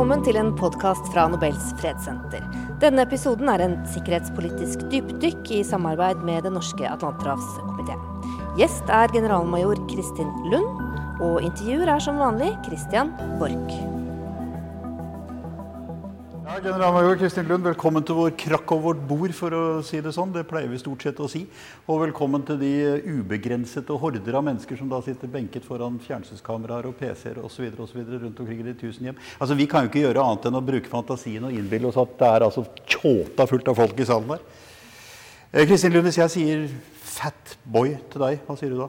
[0.00, 2.40] Velkommen til en podkast fra Nobels fredssenter.
[2.80, 8.00] Denne episoden er en sikkerhetspolitisk dypdykk i samarbeid med Den norske atlanterhavskomiteen.
[8.56, 10.80] Gjest er generalmajor Kristin Lund,
[11.20, 13.99] og intervjuer er som vanlig Christian Borch.
[16.60, 20.32] Generalmajor Kristin Lund, velkommen til vår krakk og vårt bord, for å si det sånn.
[20.34, 21.46] Det pleier vi stort sett å si.
[21.88, 22.72] Og velkommen til de
[23.06, 27.64] ubegrensede horder av mennesker som da sitter benket foran fjernsynskameraer og PC-er osv.
[27.78, 29.24] rundt omkring i de tusen hjem.
[29.38, 32.12] Altså, Vi kan jo ikke gjøre annet enn å bruke fantasien og innbille oss at
[32.20, 34.46] det er altså tjåta fullt av folk i salen her.
[35.54, 36.68] Eh, Kristin Lund, hvis jeg sier
[37.00, 38.88] 'fat boy' til deg, hva sier du da?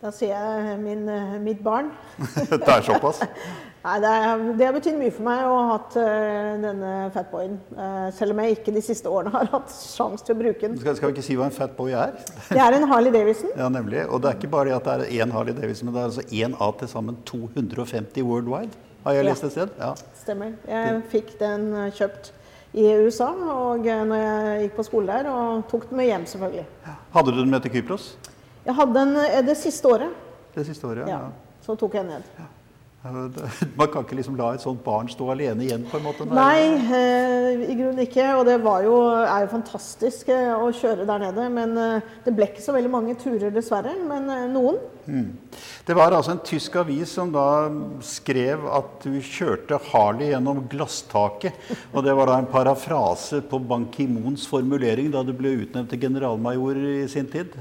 [0.00, 1.90] Da sier jeg min, eh, mitt barn.
[2.50, 3.26] det er såpass?
[3.84, 7.58] Nei, det, er, det har betydd mye for meg å ha hatt uh, denne fatboyen.
[7.76, 10.78] Uh, selv om jeg ikke de siste årene har hatt sjanse til å bruke den.
[10.80, 12.14] Skal, skal, vi ikke si hva en fatboy er?
[12.48, 13.52] det er en Harley Davidson.
[13.60, 14.06] ja, nemlig.
[14.08, 16.24] Og det er ikke bare at det er én Harley Davidson, men det er altså
[16.32, 18.80] én av til sammen 250 worldwide.
[19.04, 19.76] Har jeg lest et sted?
[19.76, 19.92] Ja.
[20.22, 20.56] Stemmer.
[20.70, 21.68] Jeg fikk den
[22.00, 22.32] kjøpt
[22.80, 26.66] i USA og når jeg gikk på skole der, og tok den med hjem, selvfølgelig.
[27.18, 28.14] Hadde du den med til Kypros?
[28.64, 30.20] Jeg hadde den det siste året.
[30.56, 31.20] Det siste året, ja.
[31.20, 31.58] ja.
[31.60, 32.36] Så tok jeg den ned.
[32.40, 32.53] Ja.
[33.04, 35.82] Man kan ikke liksom la et sånt barn stå alene igjen?
[35.90, 36.24] på en måte?
[36.24, 38.30] Nei, eh, i grunnen ikke.
[38.38, 41.48] Og det jo, er jo fantastisk eh, å kjøre der nede.
[41.52, 43.92] Men eh, det ble ikke så veldig mange turer, dessverre.
[44.08, 44.80] Men noen.
[45.04, 47.44] Det var altså en tysk avis som da
[48.04, 51.56] skrev at du kjørte Harley gjennom glasstaket.
[51.92, 56.02] Og det var da en parafrase på Ban Ki-moons formulering da du ble utnevnt til
[56.06, 57.52] generalmajor i sin tid.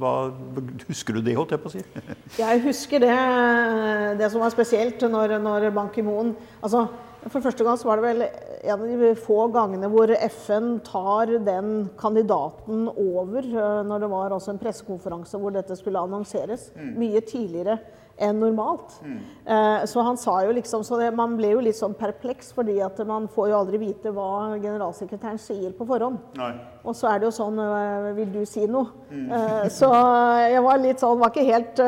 [0.00, 0.14] Hva,
[0.88, 1.84] husker du det, holdt jeg på å si?
[2.44, 3.14] Jeg husker det.
[4.20, 6.86] Det som var spesielt når, når Ban Ki-moon altså,
[7.28, 8.24] For første gang så var det vel
[8.64, 14.36] en av de få gangene hvor FN tar den kandidaten over øh, når det var
[14.36, 16.70] også en pressekonferanse hvor dette skulle annonseres.
[16.76, 16.94] Mm.
[17.02, 17.78] Mye tidligere
[18.22, 18.94] enn normalt.
[19.02, 19.16] Mm.
[19.44, 22.76] Eh, så han sa jo liksom Så det, man ble jo litt sånn perpleks, fordi
[22.84, 26.20] at man får jo aldri vite hva generalsekretæren sier på forhånd.
[26.38, 26.52] Nei.
[26.84, 28.92] Og så er det jo sånn eh, Vil du si noe?
[29.10, 29.26] Mm.
[29.38, 29.90] Eh, så
[30.44, 31.82] jeg var litt sånn Var ikke helt,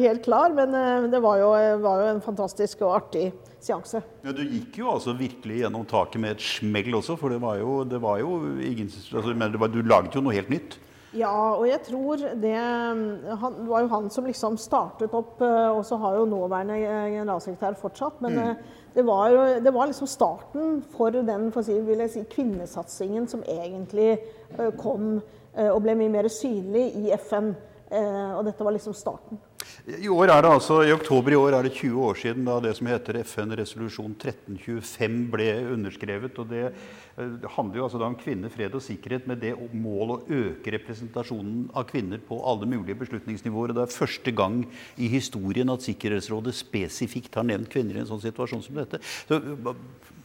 [0.00, 1.52] helt klar, men det var jo,
[1.84, 3.30] var jo, en fantastisk og artig
[3.64, 4.02] seanse.
[4.24, 7.58] Ja, Du gikk jo altså virkelig gjennom taket med et smell også, for det var
[7.60, 10.78] jo, det var jo ingen altså, Men var, du laget jo noe helt nytt.
[11.10, 15.70] Ja, og jeg tror det han, Det var jo han som liksom startet opp, eh,
[15.72, 16.76] og så har jo nåværende
[17.10, 18.20] generalsekretær fortsatt.
[18.22, 18.44] Men mm.
[18.44, 18.56] Eh,
[18.94, 23.42] det, var, det, var, liksom starten for den for si, vil jeg si, kvinnesatsingen som
[23.42, 27.48] egentlig eh, kom og ble mye mer synlig i FN.
[27.90, 29.40] Og dette var liksom starten.
[29.88, 32.58] I, år er det altså, I oktober i år er det 20 år siden da
[32.62, 36.38] det som heter FN-resolusjon 1325 ble underskrevet.
[36.38, 40.14] og Det eh, handler jo altså da om kvinner, fred og sikkerhet med det mål
[40.14, 43.72] å øke representasjonen av kvinner på alle mulige beslutningsnivåer.
[43.72, 44.62] og Det er første gang
[44.96, 49.00] i historien at Sikkerhetsrådet spesifikt har nevnt kvinner i en sånn situasjon som dette.
[49.26, 49.40] Så,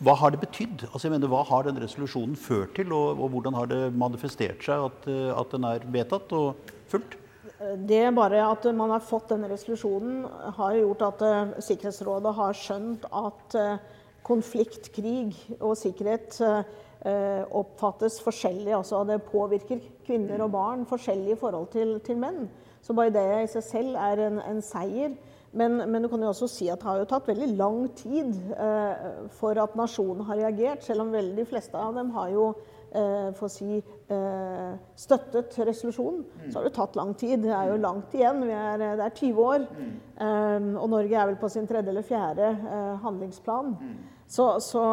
[0.03, 0.87] hva har det betydd?
[0.91, 4.63] Altså, jeg mener, hva har den resolusjonen ført til, og, og hvordan har det manifestert
[4.65, 7.15] seg at, eh, at den er vedtatt og fulgt?
[7.87, 10.25] Det bare at man har fått denne resolusjonen,
[10.57, 16.61] har gjort at uh, Sikkerhetsrådet har skjønt at uh, konflikt, krig og sikkerhet uh,
[17.55, 18.73] oppfattes forskjellig.
[18.75, 22.45] Altså det påvirker kvinner og barn forskjellig i forhold til, til menn.
[22.85, 25.15] Så bare det i seg selv er en, en seier.
[25.55, 28.33] Men, men, du kan jo også si at det har jo tatt veldig lang tid
[29.37, 32.49] for at nasjonen har reagert, selv om veldig de fleste av dem har jo
[32.95, 36.49] Eh, for å si, eh, støttet resolusjonen, mm.
[36.49, 37.41] så har det tatt lang tid.
[37.43, 38.43] Det er jo langt igjen.
[38.47, 39.65] Er, det er 20 år.
[39.75, 39.95] Mm.
[40.15, 42.53] Um, og Norge er vel på sin tredje eller fjerde
[43.03, 43.73] handlingsplan.
[43.75, 43.97] Mm.
[44.31, 44.83] Så, så,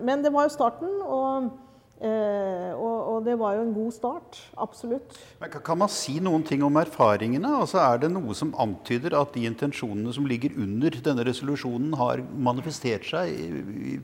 [0.00, 1.02] men det var jo starten.
[1.04, 1.50] og
[2.00, 4.38] Eh, og, og, det var jo en god start.
[4.64, 5.18] Absolutt.
[5.40, 7.50] Men kan man si noen ting om erfaringene?
[7.60, 12.22] Altså Er det noe som antyder at de intensjonene som ligger under denne resolusjonen, har
[12.32, 13.50] manifestert seg i,
[13.92, 13.98] i,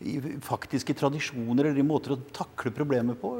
[0.00, 3.36] i faktiske tradisjoner eller i måter å takle problemet på?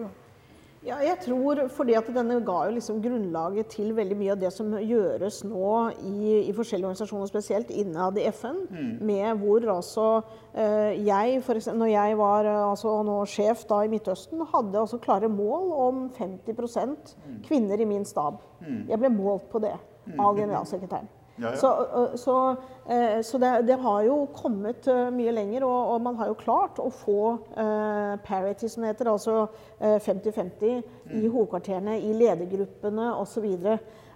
[0.86, 4.52] Ja, jeg tror fordi at denne ga jo liksom grunnlaget til veldig mye av det
[4.54, 8.60] som gjøres nå i, i forskjellige organisasjoner, spesielt innad i FN.
[8.70, 8.92] Mm.
[9.08, 10.06] Med hvor altså
[10.52, 14.84] eh, jeg, for eksempel, når jeg var eh, altså, nå sjef da i Midtøsten, hadde
[14.84, 17.42] altså klare mål om 50 mm.
[17.48, 18.38] kvinner i min stab.
[18.62, 18.84] Mm.
[18.92, 19.74] Jeg ble målt på det
[20.14, 21.10] av generalsekretæren.
[21.36, 21.56] Ja, ja.
[21.56, 21.70] Så,
[22.16, 22.56] så,
[22.88, 26.38] eh, så det, det, har jo kommet eh, mye lenger, og, og, man har jo
[26.40, 27.20] klart å få
[27.56, 29.46] uh, parity, som det heter, altså
[29.80, 31.18] 50-50 uh, mm.
[31.20, 33.50] i hovedkvarterene, i ledergruppene osv.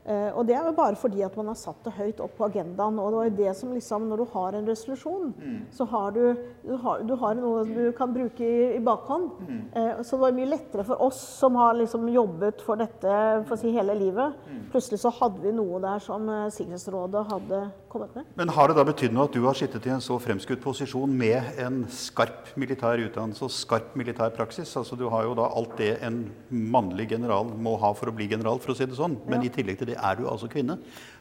[0.04, 2.46] Eh, og det er jo bare fordi at man har satt det høyt opp på
[2.48, 2.98] agendaen.
[2.98, 5.58] Og det var jo det som liksom Når du har en resolusjon, mm.
[5.76, 6.22] så har du,
[6.64, 9.30] du, har, du har noe du kan bruke i, i bakhånd.
[9.46, 9.60] Mm.
[9.74, 13.56] Eh, så det var mye lettere for oss som har liksom jobbet for dette for
[13.56, 14.40] å si hele livet.
[14.48, 14.64] Mm.
[14.72, 18.28] Plutselig så hadde vi noe der som eh, Sikkerhetsrådet hadde kommet med.
[18.38, 21.12] Men har det da betydd noe at du har sittet i en så fremskutt posisjon
[21.22, 24.72] med en skarp militær utdannelse og skarp militær praksis?
[24.78, 28.30] Altså Du har jo da alt det en mannlig general må ha for å bli
[28.30, 29.18] general, for å si det sånn.
[29.26, 29.50] Men ja.
[29.50, 30.78] i tillegg til det er du altså kvinne.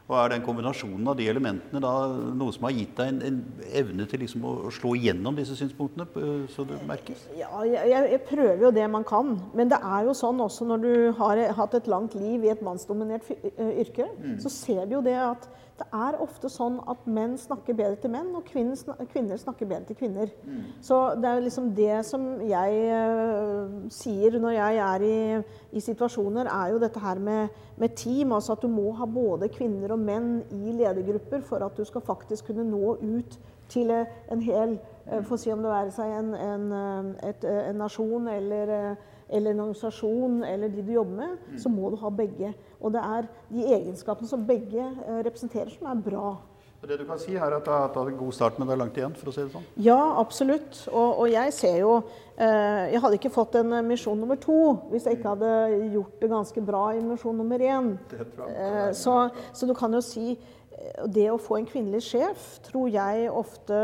[0.10, 3.68] Og er den kombinasjonen av de elementene da noe som har gitt deg en, en
[3.78, 6.08] evne til liksom å slå igjennom disse synspunktene,
[6.50, 7.28] så det merkes?
[7.38, 9.36] Ja, jeg, jeg, prøver jo det man kan.
[9.54, 12.66] Men det er jo sånn også når du har hatt et langt liv i et
[12.66, 14.40] mannsdominert yrke, mm.
[14.42, 15.46] så ser du jo det at
[15.80, 19.98] det er ofte sånn at menn snakker bedre til menn, og kvinner snakker bedre til
[20.00, 20.32] kvinner.
[20.44, 20.62] Mm.
[20.84, 25.20] Så det er liksom det som jeg uh, sier når jeg er i,
[25.72, 28.34] i, situasjoner, er jo dette her med, med, team.
[28.36, 32.04] Altså at du må ha både kvinner og menn i ledergrupper for at du skal
[32.06, 33.40] faktisk kunne nå ut
[33.70, 37.48] til en hel uh, For å si om det være seg en, en, eh, et,
[37.70, 38.76] en nasjon eller
[39.30, 41.58] eller en organisasjon eller de du jobber med, mm.
[41.62, 42.54] så må du ha begge.
[42.80, 46.38] Og det er de egenskapene som begge eh, representerer, som er bra.
[46.80, 48.98] Det du kan si er at det har en god start, men det er langt
[48.98, 49.16] igjen?
[49.20, 49.66] for å si det sånn?
[49.84, 50.78] Ja, absolutt.
[50.88, 51.98] Og, og jeg ser jo
[52.40, 56.30] eh, Jeg hadde ikke fått en misjon nummer to hvis jeg ikke hadde gjort det
[56.32, 57.92] ganske bra i misjon nummer én.
[58.16, 59.18] Eh, så,
[59.52, 63.84] så, du kan jo si eh, Det å få en kvinnelig sjef tror jeg ofte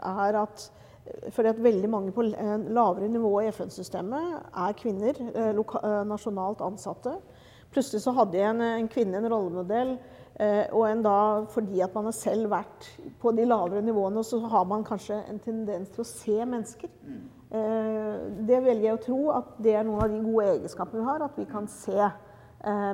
[0.00, 0.70] er at
[1.04, 7.18] fordi at veldig mange på lavere nivå i FN-systemet er kvinner, eh, eh, nasjonalt ansatte.
[7.74, 9.96] Plutselig så hadde jeg en, en kvinne, en rollemodell,
[10.38, 11.16] eh, og en da
[11.52, 12.88] fordi at man har selv vært
[13.22, 16.92] på de lavere nivåene, så har man kanskje en tendens til å se mennesker.
[17.54, 21.22] Det velger jeg å tro at det er noen av de gode egenskapene vi har,
[21.22, 22.08] at vi kan se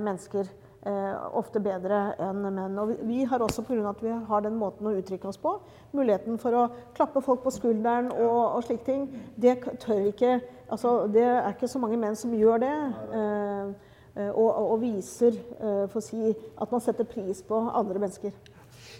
[0.04, 0.50] mennesker.
[0.80, 2.78] Eh, ofte bedre enn menn.
[2.80, 3.90] Og vi har også, pga.
[3.90, 5.58] at vi har den måten å uttrykke oss på,
[5.92, 6.62] muligheten for å
[6.96, 9.04] klappe folk på skulderen og, og slike ting.
[9.36, 10.38] Det tør ikke
[10.70, 12.74] altså, Det er ikke så mange menn som gjør det.
[13.12, 18.34] Eh, eh og, og, viser eh, si at man setter pris på andre mennesker.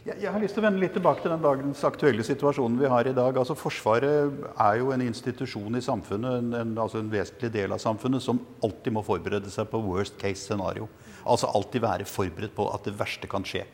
[0.01, 3.09] Jeg, har lyst til å vende litt tilbake til den dagens aktuelle situasjonen vi har
[3.09, 3.37] i dag.
[3.37, 7.83] Altså Forsvaret er jo en institusjon i samfunnet, en, en, altså en vesentlig del av
[7.83, 10.89] samfunnet, som alltid må forberede seg på worst case scenario.
[11.29, 13.67] Altså alltid være forberedt på at det verste kan skje.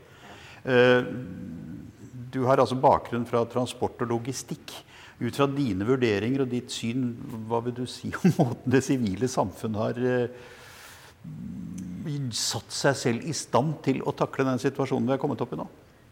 [0.67, 1.06] Eh,
[2.35, 4.75] du har altså bakgrunn fra transport og logistikk.
[5.23, 7.06] Ut fra dine vurderinger og ditt syn,
[7.49, 10.47] hva vil du si om måten det sivile samfunn har eh,
[12.37, 15.61] satt seg selv i stand til å takle den situasjonen vi har kommet opp i
[15.61, 15.67] nå?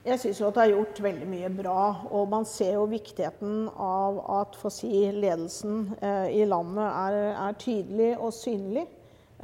[0.04, 1.78] Jeg syns det er gjort veldig mye bra.
[2.12, 8.10] Og man ser jo viktigheten av at si, ledelsen eh, i landet er, er, tydelig
[8.18, 8.84] og synlig.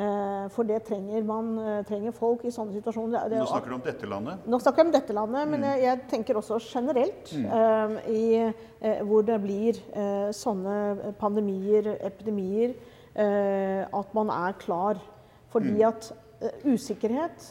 [0.00, 3.24] Eh, for det trenger man eh, trenger folk i sånne situasjoner.
[3.32, 4.44] Det, nå snakker du om dette landet?
[4.52, 5.54] Nå snakker jeg om dette landet, mm.
[5.54, 7.32] men jeg, jeg, tenker også generelt.
[7.32, 7.48] Mm.
[7.56, 8.26] Eh, i,
[8.84, 12.76] uh, hvor det blir uh, sånne pandemier, epidemier,
[13.20, 15.00] at man er klar.
[15.50, 15.88] Fordi mm.
[15.88, 16.12] at
[16.64, 17.48] usikkerhet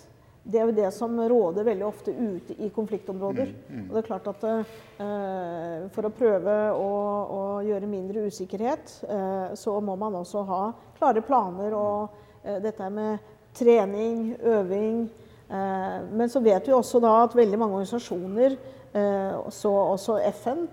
[0.49, 3.51] det er jo det som råder veldig ofte ute i konfliktområder.
[3.51, 3.83] Mm, mm.
[3.83, 6.87] Og det er klart at uh, For å prøve å,
[7.35, 10.63] å gjøre mindre usikkerhet, uh, så må man også ha
[10.97, 13.17] klare planer og Eh, dette med
[13.53, 15.09] trening, øving.
[15.49, 18.55] Eh, men så vet vi også da at veldig mange organisasjoner,
[18.93, 20.67] eh, også, også FN,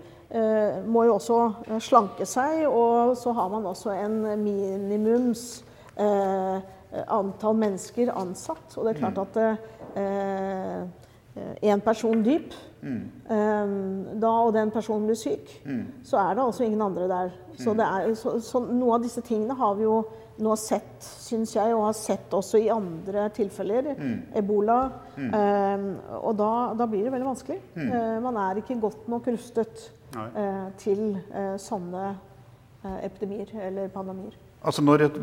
[0.85, 2.65] må jo også slanke seg.
[2.67, 5.63] Og så har man også en minimums
[7.07, 8.77] antall mennesker ansatt.
[8.77, 9.25] Og det er klart mm.
[9.25, 10.05] at
[11.61, 13.01] én person dyp mm.
[14.21, 15.83] da og den personen blir syk, mm.
[16.05, 17.35] så er det altså ingen andre der.
[17.57, 17.79] Så, mm.
[17.79, 19.99] er, så, så noe av disse tingene har vi jo
[20.43, 24.17] nå sett, syns jeg, og har sett også i andre tilfeller, mm.
[24.37, 24.79] ebola.
[25.17, 25.31] Mm.
[25.33, 25.87] Um,
[26.21, 27.59] og da, da, blir det veldig vanskelig.
[27.77, 29.91] Uh, man er ikke godt nok rustet
[30.79, 31.01] til
[31.59, 32.03] sånne
[33.03, 34.37] epidemier eller pandemier.
[34.67, 35.17] Altså et,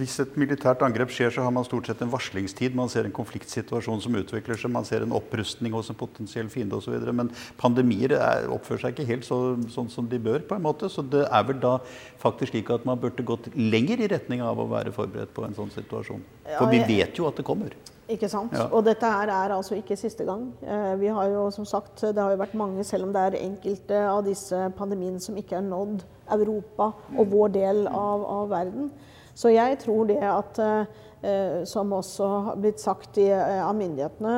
[0.00, 2.74] hvis et militært angrep skjer, så har man stort sett en varslingstid.
[2.74, 6.80] Man ser en konfliktsituasjon som utvikler seg, man ser en opprustning hos en potensiell fiende
[6.80, 6.96] osv.
[7.14, 9.38] Men pandemier er, oppfører seg ikke helt så,
[9.70, 10.42] sånn som de bør.
[10.48, 11.76] på en måte, Så det er vel da
[12.18, 15.54] faktisk slik at man burde gått lenger i retning av å være forberedt på en
[15.54, 16.24] sånn situasjon.
[16.56, 17.76] For vi vet jo at det kommer.
[18.08, 18.54] Ikke sant.
[18.56, 18.70] Ja.
[18.72, 20.46] Og dette her er altså ikke siste gang.
[20.64, 23.42] Eh, vi har jo som sagt, Det har jo vært mange, selv om det er
[23.42, 27.30] enkelte av disse pandemiene som ikke er nådd Europa og mm.
[27.32, 28.90] vår del av, av verden.
[29.34, 34.34] Så jeg tror det at eh, som også har blitt sagt i, eh, av myndighetene,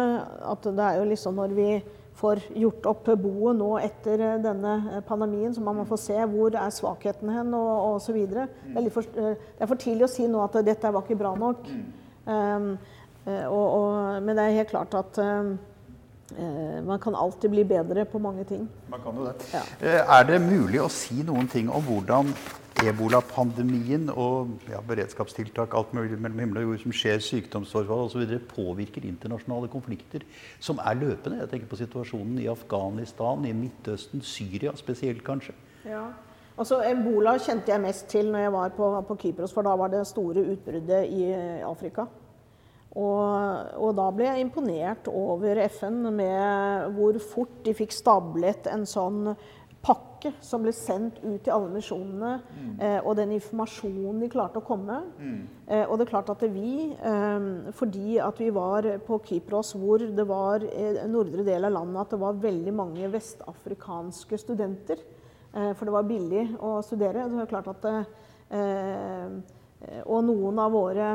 [0.51, 1.71] at det er jo liksom når vi
[2.21, 6.75] får gjort opp boet nå etter denne pandemien, så man må få se hvor er
[6.75, 8.19] svakhetene hen og osv.
[8.29, 11.71] Det, er det er for tidlig å si nå at dette var ikke bra nok.
[12.27, 12.75] Um,
[13.27, 15.21] og, og, men det er helt klart at
[16.87, 18.69] man kan alltid bli bedre på mange ting.
[18.89, 19.49] Man kan jo det.
[19.51, 19.65] Ja.
[20.21, 22.31] Er det mulig å si noen ting om hvordan
[22.87, 28.25] ebolapandemien og ja, beredskapstiltak alt mulig mellom himmel og jord som skjer, sykdomsforfall osv.
[28.51, 30.25] påvirker internasjonale konflikter
[30.63, 31.43] som er løpende?
[31.43, 35.57] Jeg tenker på situasjonen i Afghanistan, i Midtøsten, Syria spesielt kanskje?
[35.89, 36.07] Ja,
[36.57, 39.93] altså Ebola kjente jeg mest til når jeg var på, på Kypros, for da var
[39.93, 41.31] det store utbruddet i
[41.67, 42.09] Afrika.
[42.99, 48.83] Og, og, da ble jeg imponert over FN med hvor fort de fikk stablet en
[48.89, 49.31] sånn
[49.81, 52.73] pakke som ble sendt ut til alle misjonene, mm.
[52.85, 54.99] eh, og den informasjonen de klarte å komme.
[55.17, 55.39] Mm.
[55.71, 60.05] Eh, og det er klart at vi, eh, fordi at vi var på Kypros, hvor
[60.05, 65.01] det var i eh, nordre del av landet at det var veldig mange vestafrikanske studenter,
[65.55, 69.41] eh, for det var billig å studere, det er klart at eh,
[70.05, 71.07] og noen av våre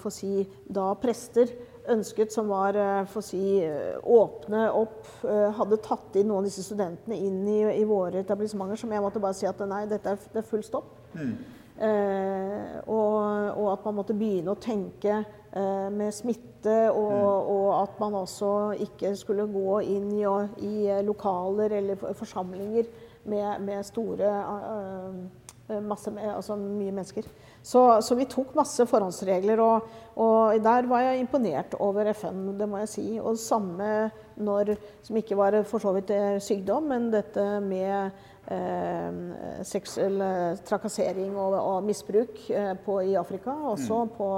[0.00, 1.50] får si, da prester
[1.90, 6.44] ønsket, som var eh, for å si, eh, åpne opp, eh, hadde tatt inn noen
[6.44, 9.84] av disse studentene inn i, i våre etablissementer, som jeg måtte bare si at nei,
[9.90, 10.92] dette er, det er full stopp.
[11.14, 11.34] Mm.
[11.80, 13.14] Eh, og,
[13.56, 17.52] og, at man måtte begynne å tenke eh, med smitte, og, mm.
[17.54, 18.54] og, at man også
[18.84, 20.26] ikke skulle gå inn i,
[20.66, 22.90] i lokaler eller forsamlinger
[23.30, 27.26] med, med store uh, masse, altså mye mennesker.
[27.62, 32.68] Så, så, vi tok masse forhåndsregler, og, og, der var jeg imponert over FN, det
[32.68, 33.04] må jeg si.
[33.20, 34.74] Og samme når,
[35.04, 38.16] som ikke var for så vidt eh, sykdom, men dette med
[38.48, 39.20] eh,
[39.68, 40.24] seksuell
[40.64, 44.14] trakassering og, og misbruk eh, på, i Afrika, også mm.
[44.16, 44.30] på,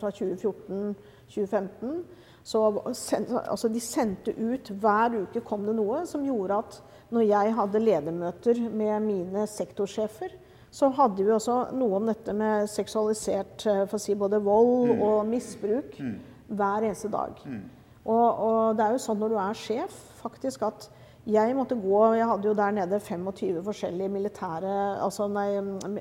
[0.00, 1.96] fra 2014-2015.
[2.44, 6.82] Så altså, de sendte ut Hver uke kom det noe som gjorde at
[7.14, 10.34] når jeg hadde ledermøter med mine sektorsjefer,
[10.74, 15.04] så hadde vi også noe om dette med seksualisert eh, si, både vold mm.
[15.06, 16.16] og misbruk mm.
[16.58, 17.38] hver eneste dag.
[17.46, 17.62] Mm.
[18.04, 20.90] Og, og, det er jo sånn når du er sjef, faktisk at
[21.24, 25.46] jeg måtte gå Jeg hadde jo der nede 25 forskjellige militære, altså nei,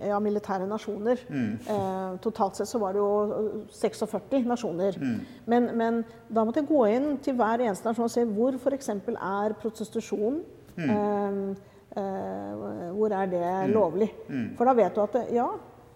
[0.04, 1.22] ja, militære nasjoner.
[1.30, 1.54] Mm.
[1.64, 4.98] Eh, totalt sett så var det jo 46 nasjoner.
[5.00, 5.22] Mm.
[5.48, 8.92] Men, men, da måtte jeg gå inn til hver eneste nasjon og se hvor f.eks.
[9.14, 10.42] er prostitusjon.
[10.76, 10.90] Mm.
[10.90, 13.74] Eh, Eh, hvor er det mm.
[13.74, 14.10] lovlig?
[14.28, 14.50] Mm.
[14.58, 15.46] For da vet du at ja,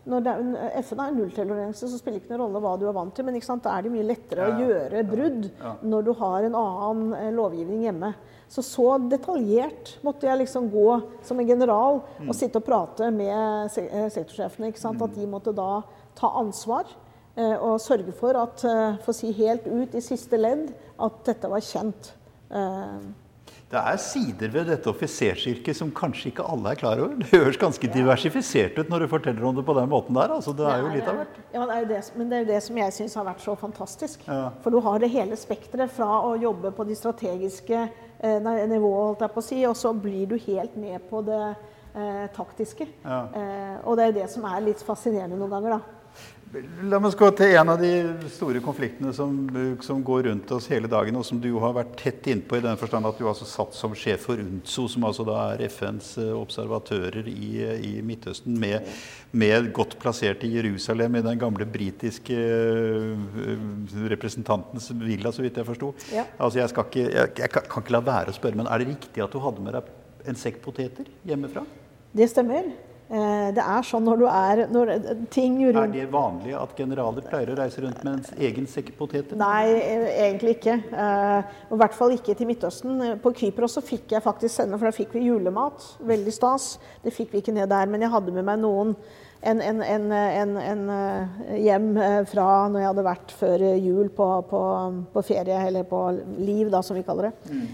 [0.08, 0.34] når det,
[0.88, 3.28] FN har nulltoleranse, så spiller det ikke noen rolle hva du er vant til.
[3.28, 5.50] Men da er det mye lettere å gjøre brudd
[5.84, 8.14] når du har en annen eh, lovgivning hjemme.
[8.48, 10.88] Så så detaljert måtte jeg liksom gå
[11.28, 12.30] som en general mm.
[12.30, 14.72] og sitte og prate med eh, sektorsjefene.
[14.72, 15.04] ikke sant?
[15.04, 15.82] At de måtte da
[16.18, 16.96] ta ansvar
[17.38, 18.64] og sørge for at,
[19.04, 20.72] for å si helt ut i siste ledd,
[21.06, 22.08] at dette var kjent.
[23.68, 27.18] Det er sider ved dette offisersyrket som kanskje ikke alle er klar over.
[27.20, 30.32] Det høres ganske diversifisert ut når du forteller om det på den måten der.
[30.38, 31.42] altså Det er jo litt av hvert.
[31.52, 33.44] Ja, men det er jo det, men det, er det som jeg syns har vært
[33.44, 34.24] så fantastisk.
[34.24, 34.54] Ja.
[34.64, 38.40] For du har det hele spekteret fra å jobbe på de strategiske eh,
[38.72, 42.26] nivået, holdt jeg på å si, og så blir du helt med på det eh,
[42.40, 42.88] taktiske.
[43.04, 43.22] Ja.
[43.36, 45.97] Eh, og det er det som er litt fascinerende noen ganger, da.
[46.88, 47.90] La oss gå til en av de
[48.32, 49.34] store konfliktene som,
[49.84, 52.80] som, går rundt oss hele dagen, og som du har vært tett innpå i den
[52.80, 56.32] forstand at du altså satt som sjef for UNTSO, som altså da er FNs eh,
[56.32, 57.50] observatører i,
[57.90, 58.88] i Midtøsten, med,
[59.36, 65.68] med, godt plassert i Jerusalem, i den gamle britiske uh, representantens villa, så vidt jeg
[65.68, 65.92] forsto.
[66.16, 66.30] Ja.
[66.40, 69.26] Altså jeg, ikke, jeg, jeg kan ikke la være å spørre, men er det riktig
[69.26, 69.96] at du hadde med deg
[70.32, 71.68] en sekk poteter hjemmefra?
[72.16, 72.72] Det stemmer.
[73.08, 74.90] Eh, det er sånn når du er når
[75.32, 78.90] ting rundt Er det vanlig at generaler pleier å reise rundt med en egen sekk
[79.00, 79.38] poteter?
[79.40, 79.94] Nei, e,
[80.26, 80.76] egentlig ikke.
[80.92, 83.06] Eh, I hvert fall ikke til Midtøsten.
[83.24, 85.88] På Kypros så fikk jeg faktisk sende, for da fikk vi julemat.
[86.04, 86.74] Veldig stas.
[87.06, 87.88] Det fikk vi ikke ned der.
[87.88, 88.92] Men jeg hadde med meg noen
[89.40, 90.12] en, en, en,
[90.60, 91.92] en, eh, hjem
[92.28, 94.64] fra når jeg hadde vært før jul på, på,
[95.14, 96.10] på ferie, eller på
[96.42, 97.56] liv, da, som vi kaller det.
[97.56, 97.68] Mm.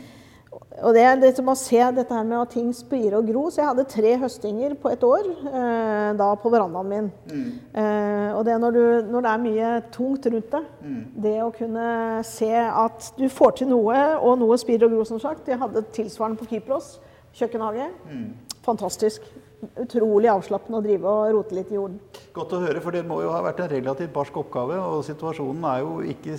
[0.81, 3.51] Og det er liksom å se dette her med at ting spirer og gror.
[3.53, 7.11] Så jeg hadde tre høstinger på et år eh, da på verandaen min.
[7.29, 7.45] Mm.
[7.77, 10.99] Eh, og det når, du, når, det er mye tungt rundt det, mm.
[11.27, 11.87] det å kunne
[12.27, 15.51] se at du får til noe, og noe spirer og gror, som sagt.
[15.51, 16.95] Jeg hadde tilsvarende på Kypros
[17.37, 17.91] kjøkkenhage.
[18.09, 18.29] Mm.
[18.65, 19.29] Fantastisk
[19.79, 21.99] utrolig avslappende å drive og rote litt i jorden.
[22.35, 24.79] Godt å høre, for det må jo ha vært en relativt barsk oppgave.
[24.79, 26.37] Og situasjonen er jo ikke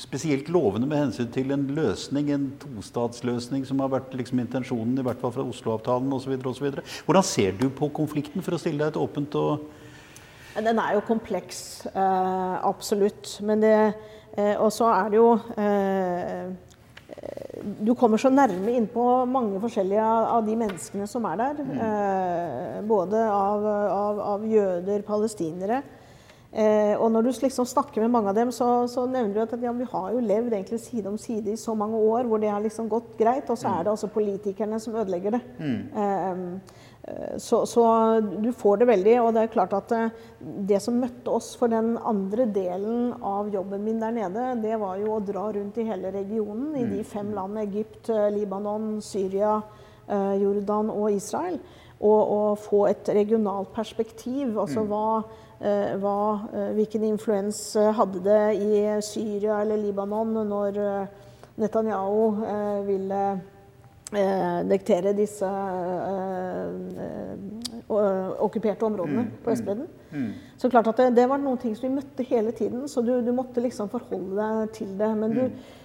[0.00, 5.06] spesielt lovende med hensyn til en løsning, en tostatsløsning, som har vært liksom intensjonen, i
[5.06, 6.36] hvert fall fra Oslo-avtalen osv.
[6.40, 9.68] Hvordan ser du på konflikten, for å stille deg et åpent og
[10.60, 13.36] Den er jo kompleks, eh, absolutt.
[13.46, 13.76] Men det
[14.36, 16.50] eh, Og så er det jo eh,
[17.80, 21.62] du kommer så nærme innpå mange forskjellige av de menneskene som er der.
[21.64, 21.72] Mm.
[21.86, 25.82] Eh, både av, av, av, jøder, palestinere.
[26.50, 29.54] Eh, og når du liksom snakker med mange av dem, så, så nevner du at
[29.62, 32.50] ja, vi har jo levd egentlig side om side i så mange år hvor det
[32.50, 35.42] har liksom gått greit, og så er det altså politikerne som ødelegger det.
[35.60, 36.79] Eh,
[37.36, 37.84] så, så,
[38.20, 39.16] du får det veldig.
[39.22, 40.16] Og det er klart at eh,
[40.68, 44.98] det som møtte oss for den andre delen av jobben min der nede, det var
[45.00, 49.60] jo å dra rundt i hele regionen, i de fem landene Egypt, eh, Libanon, Syria,
[50.06, 51.60] eh, Jordan og Israel.
[52.00, 54.56] Og, og få et regionalt perspektiv.
[54.58, 55.22] Altså hva
[55.60, 56.38] hva,
[56.72, 60.78] hvilken influens hadde det i Syria eller Libanon når
[61.60, 62.38] Netanyahu
[62.86, 63.18] ville
[64.12, 66.70] eh, diktere disse eh,
[67.90, 69.86] eh, okkuperte områdene Mm, på Vestbredden.
[70.58, 73.20] Så klart at det, det var noen ting som vi møtte hele tiden, så du,
[73.22, 75.10] du måtte liksom forholde deg til det.
[75.16, 75.44] Men du,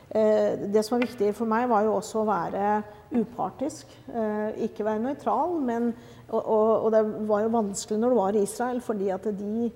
[0.09, 2.75] eh, det som var viktig for meg, var jo også å være
[3.15, 3.93] upartisk.
[4.09, 5.93] Eh, ikke være nøytral, men
[6.29, 9.69] og, og, og det var jo vanskelig når du var i Israel, fordi at de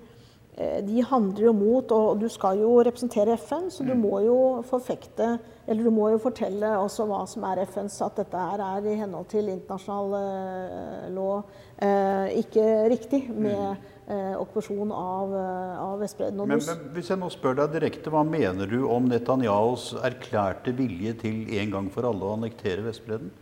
[0.58, 4.34] de handler jo mot, og du skal jo representere FN, så du må jo
[4.68, 5.38] forfekte
[5.70, 8.96] Eller du må jo fortelle også hva som er FNs, at dette her er i
[8.98, 11.46] henhold til internasjonal eh, lov
[11.80, 13.76] eh, ikke riktig med
[14.10, 16.42] eh, okkupasjon av, eh, av Vestbredden.
[16.42, 21.16] Men, men hvis jeg nå spør deg direkte, hva mener du om Netanyahus erklærte vilje
[21.24, 23.32] til en gang for alle å annektere Vestbredden?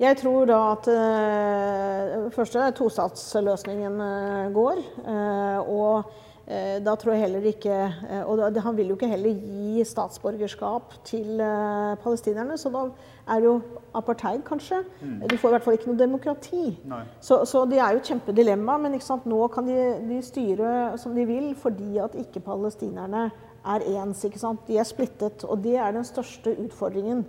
[0.00, 4.82] Jeg tror da at eh, første tostatsløsningen eh, går.
[5.04, 6.18] eh, og
[6.50, 7.74] da tror jeg heller ikke
[8.26, 11.38] Og han vil jo ikke heller gi statsborgerskap til
[12.02, 12.80] palestinerne, så da
[13.30, 13.52] er det jo
[13.94, 14.80] apartheid, kanskje.
[15.30, 16.64] Du får i hvert fall ikke noe demokrati.
[17.20, 18.98] Så, så det er jo et kjempedilemma, men
[19.30, 19.78] nå kan de,
[20.08, 23.28] de styre som de vil fordi at ikke palestinerne
[23.66, 24.24] er ens.
[24.24, 24.60] ikke sant?
[24.66, 27.24] De er splittet, og det er den største utfordringen.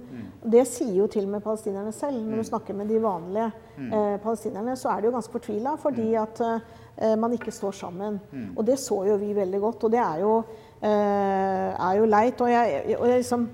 [0.51, 2.21] Det sier jo til og med palestinerne selv.
[2.23, 3.51] Når du snakker med de vanlige
[3.91, 8.19] eh, palestinerne, så er de jo ganske fortvila fordi at eh, man ikke står sammen.
[8.55, 10.37] Og det så jo vi veldig godt, og det er jo,
[10.81, 12.41] eh, er jo leit.
[12.41, 13.49] Og jeg, og jeg liksom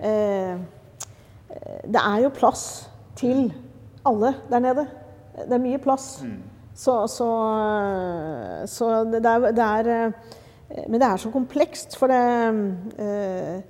[0.00, 0.56] eh,
[1.84, 3.52] det er jo plass til
[4.06, 4.86] alle der nede.
[5.36, 6.22] Det er mye plass.
[6.74, 7.26] Så, så,
[8.66, 10.12] så det, er, det er eh,
[10.88, 12.20] Men det er så komplekst, for det
[12.98, 13.60] eh,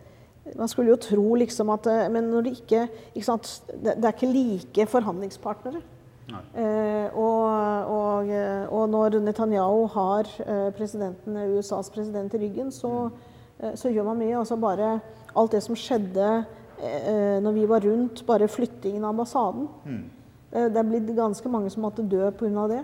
[0.59, 4.13] Man skulle jo tro liksom at eh, Men når det ikke, ikke sant, det, er
[4.13, 5.83] ikke like forhandlingspartnere.
[6.33, 7.45] Eh, og,
[7.91, 13.11] og, eh, og når Netanyahu har eh, presidenten, USAs president i ryggen, så,
[13.61, 14.39] eh, så gjør man mye.
[14.39, 14.95] Altså bare
[15.37, 16.31] alt det som skjedde
[16.83, 19.69] eh, når vi var rundt, bare flyttingen av ambassaden.
[20.53, 22.69] Eh, det er blitt ganske mange som måtte dø pga.
[22.77, 22.83] det.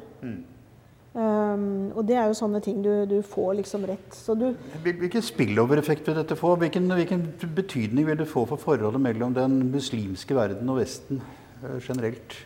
[1.16, 4.12] Um, og det er jo sånne ting du, du får liksom rett.
[4.14, 4.50] Så du,
[4.84, 6.52] Hvil- Hvilken spillovereffekt vil dette få?
[6.60, 7.24] Hvilken, hvilken
[7.56, 11.22] betydning vil det få for forholdet mellom den muslimske verden og Vesten
[11.64, 12.36] eh, generelt?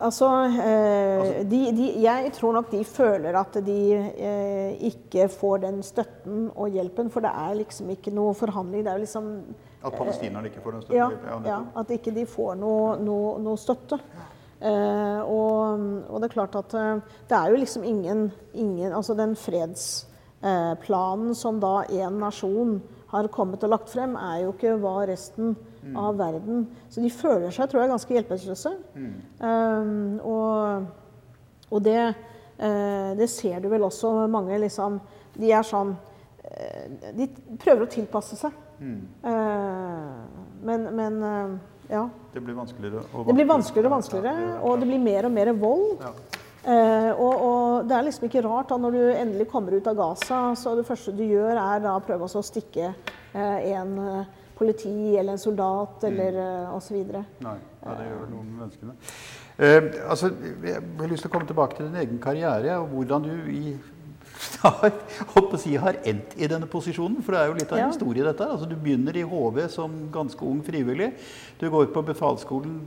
[0.00, 5.82] Altså, eh, de, de, jeg tror nok de føler at de eh, ikke får den
[5.84, 8.84] støtten og hjelpen, for det er liksom ikke noe forhandling.
[8.86, 9.28] Det er jo liksom
[9.84, 10.96] At palestinerne ikke får den støtten?
[11.28, 14.00] Ja, ja at ikke de får noe, noe, noe støtte.
[14.60, 19.14] Eh, og, og det er klart at eh, det er jo liksom ingen, ingen Altså
[19.16, 22.74] den fredsplanen som da én nasjon
[23.10, 25.56] har kommet og lagt frem, er jo ikke hva resten
[25.96, 28.72] av verden Så de føler seg, tror jeg, ganske hjelpeløse.
[29.40, 29.84] Eh,
[30.28, 30.84] og,
[31.70, 32.14] og det,
[32.60, 35.00] eh, det ser du vel også mange liksom
[35.40, 35.96] De er sånn
[36.44, 36.84] eh,
[37.16, 38.52] De prøver å tilpasse seg.
[39.24, 40.10] Eh,
[40.68, 41.50] men, men eh,
[41.90, 42.04] ja.
[42.34, 45.52] Det blir vanskeligere og Det blir vanskeligere og vanskeligere, og det blir mer og mer
[45.58, 46.04] vold.
[46.60, 49.96] Eh, og, og det er liksom ikke rart da når du endelig kommer ut av
[49.96, 55.16] Gaza, så det første du gjør, er da prøve å stikke eh, en eh, politi
[55.16, 56.98] eller en soldat eller uh, osv.
[57.40, 58.96] Nei, ja, det gjør noe noen med menneskene.
[59.56, 60.28] Eh, altså,
[60.66, 63.72] jeg har lyst til å komme tilbake til din egen karriere og hvordan du i
[64.62, 64.92] har,
[65.58, 67.22] si, har endt i denne posisjonen.
[67.24, 67.90] For det er jo litt av en Ja.
[67.92, 68.44] historie, dette.
[68.46, 71.12] Altså, du begynner i HV som ganske ung frivillig.
[71.60, 72.80] Du går på befalsskolen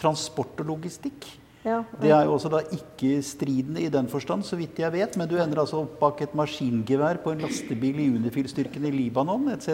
[0.00, 1.26] transport og logistikk.
[1.60, 1.82] Ja.
[2.00, 5.16] Det er jo også da ikke-stridende i den forstand, så vidt jeg vet.
[5.20, 9.50] Men du ender altså opp bak et maskingevær på en lastebil i Unifil-styrken i Libanon
[9.52, 9.68] etc.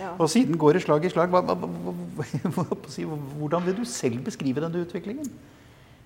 [0.00, 0.16] Ja.
[0.18, 1.30] Og siden går det slag i slag.
[3.38, 5.30] Hvordan vil du selv beskrive denne utviklingen?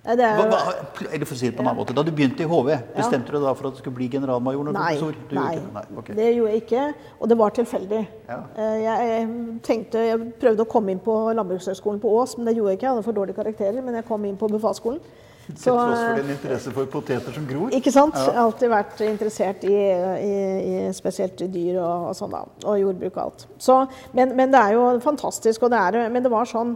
[0.07, 0.75] Det er Hva, hva,
[1.11, 3.33] eller for å si det på en annen måte, Da du begynte i HV, bestemte
[3.33, 4.69] du deg da for at du skulle bli generalmajor?
[4.69, 5.73] når Nei, du gjorde nei, ikke det?
[5.75, 6.17] nei okay.
[6.21, 6.85] det gjorde jeg ikke.
[7.21, 8.03] Og det var tilfeldig.
[8.29, 8.41] Ja.
[8.57, 9.29] Eh, Jeg
[9.67, 12.87] tenkte, jeg prøvde å komme inn på Landbrukshøgskolen på Ås, men det gjorde jeg ikke.
[12.87, 15.01] Jeg hadde for dårlige karakterer, men jeg kom inn på befalsskolen.
[15.47, 17.71] Til tross for eh, din interesse for poteter som gror?
[17.75, 18.17] Ikke sant?
[18.19, 20.33] Jeg har alltid vært interessert i, i,
[20.67, 23.45] i spesielt dyr og, og sånn da, og jordbruk og alt.
[23.63, 23.77] Så,
[24.17, 25.63] men, men det er jo fantastisk.
[25.63, 26.75] Og det er, men det var sånn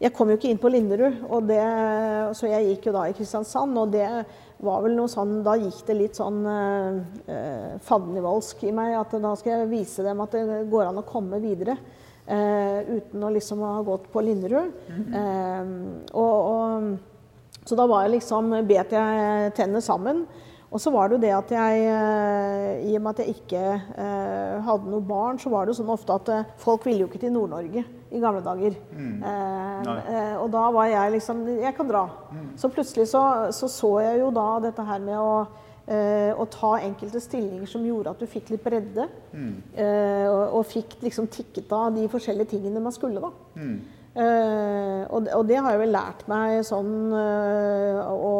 [0.00, 1.60] Jeg kom jo ikke inn på Linderud, og det,
[2.38, 3.76] så jeg gikk jo da i Kristiansand.
[3.76, 4.06] Og det
[4.64, 8.94] var vel noe sånn Da gikk det litt sånn eh, eh i meg.
[8.96, 11.76] At da skal jeg vise dem at det går an å komme videre.
[12.24, 14.72] Eh, uten å liksom ha gått på Linderud.
[14.88, 16.10] Mm -hmm.
[16.12, 16.98] og, og,
[17.64, 20.26] så da var jeg liksom Bet jeg tennene sammen.
[20.70, 23.62] Og så var det jo det at jeg, eh, i og med at jeg ikke
[23.74, 27.08] eh, hadde noe barn, så var det jo sånn ofte at eh, folk ville jo
[27.10, 28.76] ikke til Nord-Norge i gamle dager.
[28.94, 29.16] Mm.
[29.26, 32.04] Eh, og da var jeg liksom Jeg kan dra.
[32.30, 32.52] Mm.
[32.58, 35.34] Så plutselig så, så, så jeg jo da dette her med å
[35.90, 39.06] eh, å ta enkelte stillinger som gjorde at du fikk litt bredde.
[39.32, 39.54] Mm.
[39.74, 43.32] Eh, og, og, fikk liksom tikket av de forskjellige tingene man skulle, da.
[45.10, 48.34] Og, og, det har jeg vel lært meg sånn uh, å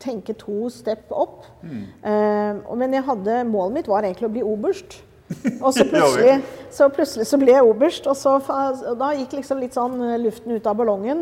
[0.00, 1.44] tenke to step opp.
[1.60, 1.82] Mm.
[2.00, 5.02] Uh, men jeg hadde, målet mitt var egentlig å bli oberst.
[5.64, 6.38] Og så plutselig,
[6.72, 10.54] så, plutselig så ble jeg oberst, og, så, og, da gikk liksom litt sånn luften
[10.56, 11.20] ut av ballongen.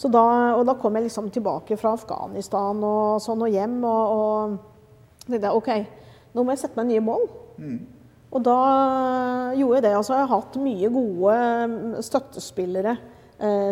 [0.00, 0.22] Da,
[0.54, 5.50] og da kom jeg liksom tilbake fra Afghanistan og sånn og hjem og, og tenkte
[5.58, 5.72] OK,
[6.32, 7.26] nå må jeg sette meg nye mål.
[7.58, 7.80] Mm.
[8.30, 8.58] Og da
[9.58, 9.94] gjorde jeg det.
[9.98, 11.36] Altså, jeg har hatt mye gode
[11.72, 13.09] mm, støttespillere eh,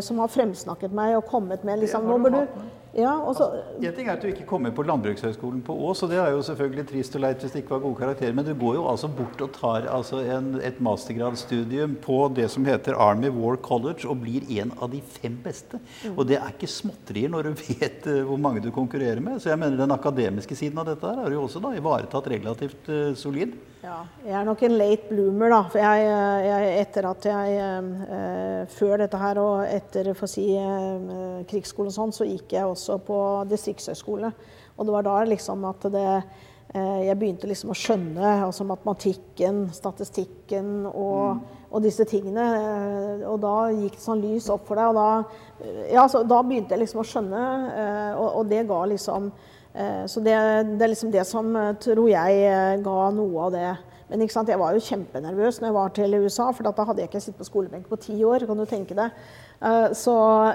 [0.04, 2.62] som har fremsnakket meg og kommet med liksom, nå bør du
[2.98, 3.46] ja, altså,
[3.78, 6.42] en ting er at du ikke kommer på Landbrukshøgskolen på Ås, og det er jo
[6.42, 9.10] selvfølgelig trist og leit hvis det ikke var gode karakterer, men du går jo altså
[9.20, 14.18] bort og tar altså en, et mastergradsstudium på det som heter Army War College, og
[14.24, 15.78] blir en av de fem beste.
[16.02, 16.16] Mm.
[16.16, 19.38] Og det er ikke småtterier når du vet uh, hvor mange du konkurrerer med.
[19.38, 22.90] Så jeg mener den akademiske siden av dette her har jo også da ivaretatt relativt
[22.90, 23.54] uh, solid.
[23.78, 25.60] Ja, jeg er nok en late bloomer, da.
[25.70, 26.06] For jeg,
[26.48, 31.90] jeg etter at jeg uh, Før dette her og etter for å si, eh, krigsskole
[31.90, 33.18] og sånn, så gikk jeg også på
[33.50, 34.32] distriktshøyskole.
[34.76, 39.66] Og det var da liksom at det eh, Jeg begynte liksom å skjønne altså matematikken,
[39.74, 41.60] statistikken og, mm.
[41.72, 42.48] og disse tingene.
[42.62, 44.88] Eh, og da gikk det sånn lys opp for deg.
[44.88, 49.32] Og da, ja, da begynte jeg liksom å skjønne, eh, og, og det ga liksom
[49.78, 50.34] Eh, så det,
[50.78, 53.68] det, er liksom det som eh, tror jeg eh, ga noe av det.
[54.08, 57.20] Men jeg var jo kjempenervøs når jeg var til USA, for da hadde jeg ikke
[57.20, 58.46] sittet på skolebenk på ti år.
[58.48, 59.12] kan du tenke deg.
[59.58, 60.12] Så,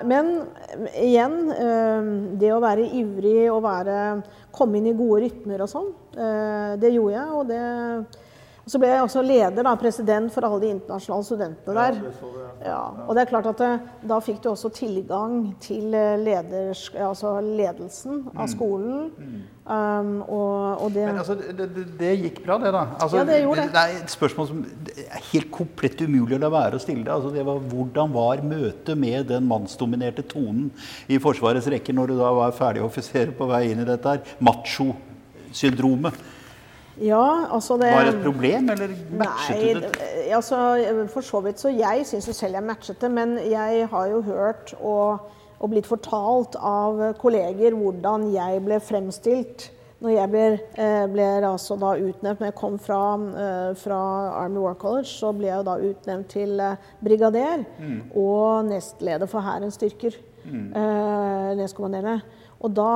[0.07, 0.29] men
[0.95, 1.33] igjen,
[2.39, 3.65] det å være ivrig og
[4.55, 5.89] komme inn i gode rytmer og sånn,
[6.79, 7.27] det gjorde jeg.
[7.35, 7.63] og det
[8.63, 11.97] og så ble jeg også leder, da, president for alle de internasjonale studentene der.
[12.63, 16.85] Ja, og det er klart at eh, Da fikk du også tilgang til eh, leders,
[16.95, 18.51] altså ledelsen av mm.
[18.53, 19.01] skolen.
[19.17, 19.41] Mm.
[19.63, 21.67] Um, og, og det, Men altså, det,
[21.99, 22.83] det, gikk bra, det, da?
[23.03, 23.73] Altså, ja, det gjorde det.
[23.75, 24.61] Det er et spørsmål som
[24.93, 27.13] er helt komplett umulig å la være å stille deg.
[27.17, 30.69] Altså, det var, hvordan var møtet med den mannsdominerte tonen
[31.11, 34.35] i Forsvarets rekker når du da var ferdig offiser på vei inn i dette her?
[34.43, 36.31] Macho-syndromet.
[37.01, 40.09] Ja, altså det Var det et problem, eller matchet nei, du det?
[40.35, 40.57] Altså,
[41.09, 44.21] for så vidt så Jeg syns jo selv jeg matchet det, men jeg har jo
[44.21, 45.29] hørt og,
[45.59, 49.71] og, blitt fortalt av kolleger hvordan jeg ble fremstilt
[50.03, 50.47] når jeg ble,
[50.83, 53.99] eh, ble altså da utnevnt Når jeg kom fra, eh, fra,
[54.41, 58.01] Army War College, så ble jeg da utnevnt til eh, brigader mm.
[58.19, 60.17] og nestleder for Hærens styrker.
[60.43, 60.73] Mm.
[60.75, 62.19] Eh.
[62.63, 62.91] Og da,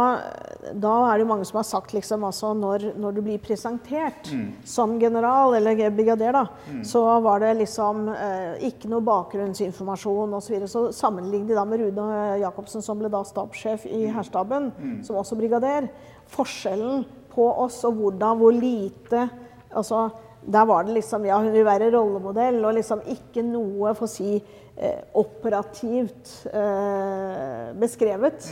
[0.72, 4.46] da, er det mange som har sagt liksom altså når, når, du blir presentert mm.
[4.68, 6.86] som general eller brigader, da, mm.
[6.88, 10.46] så var det liksom eh, ikke noe bakgrunnsinformasjon osv.
[10.48, 10.72] Så, videre.
[10.72, 12.08] så sammenlignet de da med Rune
[12.46, 14.14] Jacobsen, som ble da stabssjef i mm.
[14.16, 14.96] hærstaben, mm.
[15.08, 15.92] som også brigader.
[16.32, 17.04] Forskjellen
[17.36, 19.28] på oss og hvordan, hvor lite
[19.76, 20.08] altså,
[20.48, 24.12] Der var det liksom Ja, hun vil være rollemodell, og liksom ikke noe, for å
[24.16, 24.38] si,
[24.78, 28.48] eh, operativt eh, beskrevet.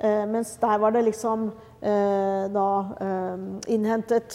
[0.00, 1.50] Eh, mens der var det liksom
[1.84, 2.68] eh, da
[3.04, 3.42] eh,
[3.74, 4.32] innhentet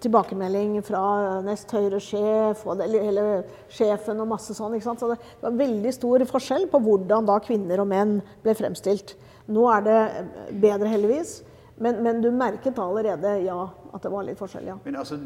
[0.00, 1.02] tilbakemelding fra
[1.44, 4.76] nest høyre sjef og det, eller sjefen og masse sånn.
[4.78, 5.04] ikke sant?
[5.04, 9.18] Så det var veldig stor forskjell på hvordan da kvinner og menn ble fremstilt.
[9.52, 9.98] Nå er det
[10.62, 11.42] bedre, heldigvis.
[11.76, 13.58] Men, men du merket allerede ja,
[13.92, 14.78] at det var litt forskjell, ja.
[14.86, 15.18] Men altså,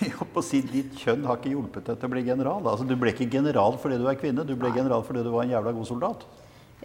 [0.00, 2.64] jeg å si, Ditt kjønn har ikke hjulpet deg til å bli general.
[2.64, 5.44] Altså, du ble ikke general fordi du er kvinne, du ble general fordi du var
[5.44, 6.24] en jævla god soldat.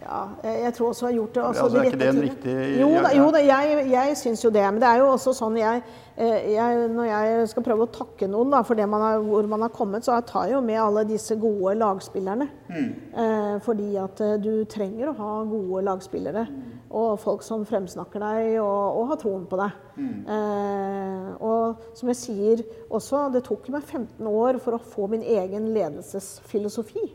[0.04, 1.42] Ja, jeg tror også jeg har gjort det.
[1.42, 4.50] Altså, altså, er ikke det en riktig Jo da, jo, da jeg, jeg syns jo
[4.52, 4.64] det.
[4.72, 5.80] Men det er jo også sånn jeg,
[6.20, 9.64] eh, jeg, Når jeg skal prøve å takke noen da, for man har, hvor man
[9.64, 12.50] har kommet, så jeg tar jeg jo med alle disse gode lagspillerne.
[12.68, 12.92] Mm.
[13.24, 16.46] Eh, fordi at eh, du trenger å ha gode lagspillere.
[16.52, 16.78] Mm.
[17.00, 19.82] Og folk som fremsnakker deg og, og har troen på deg.
[19.96, 20.14] Mm.
[20.36, 25.24] Eh, og som jeg sier også, det tok meg 15 år for å få min
[25.24, 27.08] egen ledelsesfilosofi.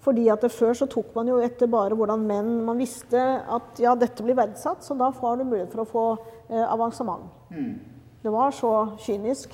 [0.00, 3.92] Fordi at Før så tok man jo etter bare hvordan menn Man visste at ja,
[3.98, 6.04] dette blir verdsatt, så da får du mulighet for å få
[6.48, 7.28] eh, avansement.
[7.52, 7.74] Mm.
[8.22, 9.52] Det var så kynisk.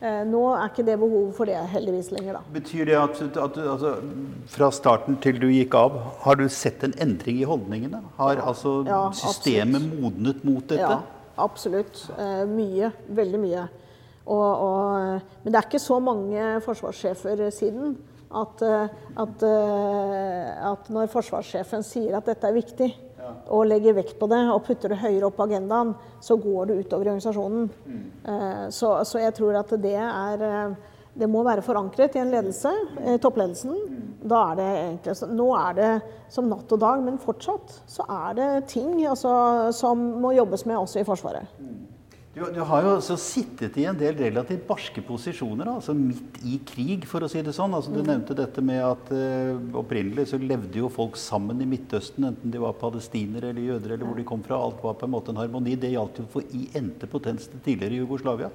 [0.00, 2.40] Eh, nå er ikke det behovet for det heldigvis lenger, da.
[2.54, 3.90] Betyr det at, at du, altså,
[4.48, 8.00] fra starten til du gikk av, har du sett en endring i holdningene?
[8.16, 10.00] Har altså Ja, systemet absolutt.
[10.00, 10.86] modnet mot dette?
[10.86, 12.06] Ja, absolutt.
[12.16, 12.92] Eh, mye.
[13.20, 13.66] Veldig mye.
[14.30, 17.96] Og, og, men det er ikke så mange forsvarssjefer siden
[18.30, 22.90] at, eh, at, eh, at når forsvarssjefen sier at dette er viktig,
[23.50, 25.92] og legger vekt på det og putter det høyere opp på agendaen,
[26.24, 27.68] så går det utover organisasjonen.
[27.86, 28.70] Mm.
[28.74, 30.78] Så, så jeg tror at det er eh,
[31.20, 32.70] det må være forankret i en ledelse,
[33.02, 33.74] eh, toppledelsen.
[34.30, 35.90] Da er det egentlig, nå er det
[36.30, 39.32] som natt og dag, men fortsatt så er det ting altså,
[39.74, 41.50] som må jobbes med også i Forsvaret.
[42.30, 46.60] Du, du har jo også sittet i en del relativt barske posisjoner, altså midt i
[46.62, 47.72] krig, for å si det sånn.
[47.74, 52.28] Altså, du nevnte dette med at eh, opprinnelig så levde jo folk sammen i Midtøsten,
[52.28, 54.60] enten de var palestinere eller jøder eller hvor de kom fra.
[54.62, 55.74] Alt var på en måte en harmoni.
[55.82, 58.52] Det gjaldt jo for i ente potens til tidligere Jugoslavia.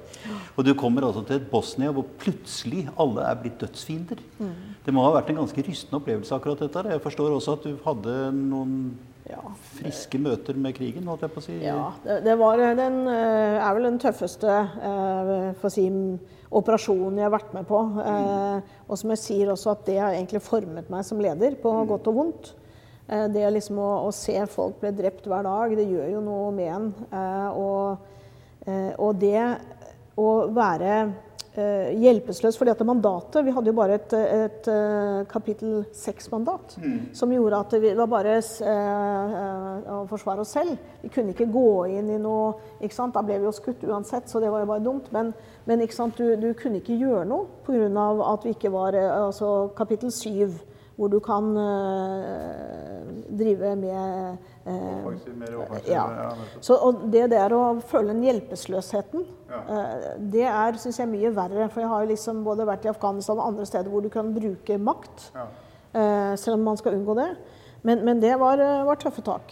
[0.55, 4.23] Og du kommer altså til et Bosnia hvor plutselig alle er blitt dødsfiender.
[4.85, 6.85] Det må ha vært en ganske rystende opplevelse, akkurat dette.
[6.95, 8.79] Jeg forstår også at du hadde noen
[9.25, 9.41] Ja.
[9.79, 11.55] friske møter med krigen, holdt jeg på å si.
[11.63, 15.87] Ja, det, det var den, eh, er vel den tøffeste eh, for å si,
[16.55, 17.79] operasjonen jeg har vært med på.
[17.97, 18.67] Mm.
[18.85, 22.07] og som jeg sier også at det har egentlig formet meg som leder, på godt
[22.11, 22.51] og vondt.
[23.05, 26.71] Det liksom å, å se folk bli drept hver dag, det gjør jo noe med
[26.73, 26.87] en.
[27.59, 28.07] Og,
[29.03, 29.41] og det
[30.15, 30.93] å være
[31.57, 36.77] hjelpeløs fordi at mandatet Vi hadde jo bare et, et, eh, kapittel 6-mandat.
[37.13, 40.77] Som gjorde at vi var bare eh, eh, å forsvare oss selv.
[41.01, 43.15] Vi kunne ikke gå inn i noe ikke sant?
[43.15, 45.11] Da ble vi jo skutt uansett, så det var jo bare dumt.
[45.15, 45.33] Men,
[45.65, 46.17] men ikke sant?
[46.17, 48.07] Du, du kunne ikke gjøre noe pga.
[48.33, 50.57] at vi ikke var eh, altså kapittel 7,
[50.95, 52.99] hvor du kan eh,
[53.35, 55.05] drive med eh,
[55.65, 56.05] offensiv, ja.
[56.61, 61.67] Så, og det der å føle den hjelpeløsheten, eh, det er syns jeg, mye verre.
[61.73, 64.77] For jeg har liksom både vært i Afghanistan og andre steder hvor du kan bruke
[64.79, 65.31] makt.
[65.95, 67.29] eh, selv om man skal unngå det.
[67.83, 69.51] Men, men det var, eh, var tøffe tak.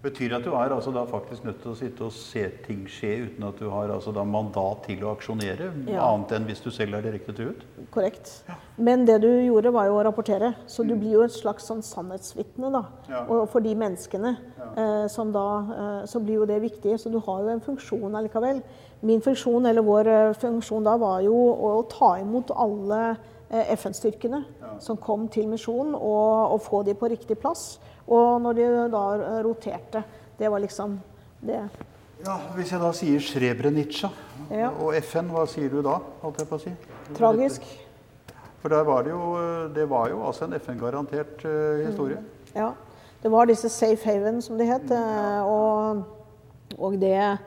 [0.00, 3.10] Betyr at du er altså da faktisk nødt til å sitte og se ting skje
[3.26, 6.06] uten at du har altså da mandat til å aksjonere, Ja.
[6.06, 7.60] annet enn hvis du selv er direkte truet?
[7.92, 8.30] Korrekt.
[8.78, 10.54] Men det du gjorde, var jo å rapportere.
[10.66, 12.84] Så du blir jo et slags sånn sannhetsvitne, da.
[13.10, 13.26] Ja.
[13.28, 14.38] Og for de menneskene
[14.76, 16.96] eh, som da eh, Så blir jo det viktig.
[16.98, 18.62] Så du har jo en funksjon allikevel.
[19.02, 23.18] Min funksjon, eller vår eh, funksjon da, var jo å ta imot alle
[23.50, 24.44] FN-styrkene
[24.80, 27.80] som kom til misjonen, og, og få de på riktig plass.
[28.06, 30.02] Og når de da eh, roterte.
[30.38, 30.94] Det var liksom
[31.44, 31.60] det.
[32.24, 34.08] Ja, Hvis jeg da sier Srebrenica
[34.50, 34.70] Ja.
[34.70, 35.98] og FN, hva sier du da?
[36.22, 36.72] holdt jeg på å si?
[37.16, 37.66] Tragisk.
[38.60, 42.18] For der var det jo, det var jo altså en FN-garantert uh, historie.
[42.54, 42.72] Ja.
[43.22, 44.90] Det var disse safe haven, som de het.
[44.90, 45.44] Ja.
[45.44, 46.02] Og,
[46.78, 47.38] og det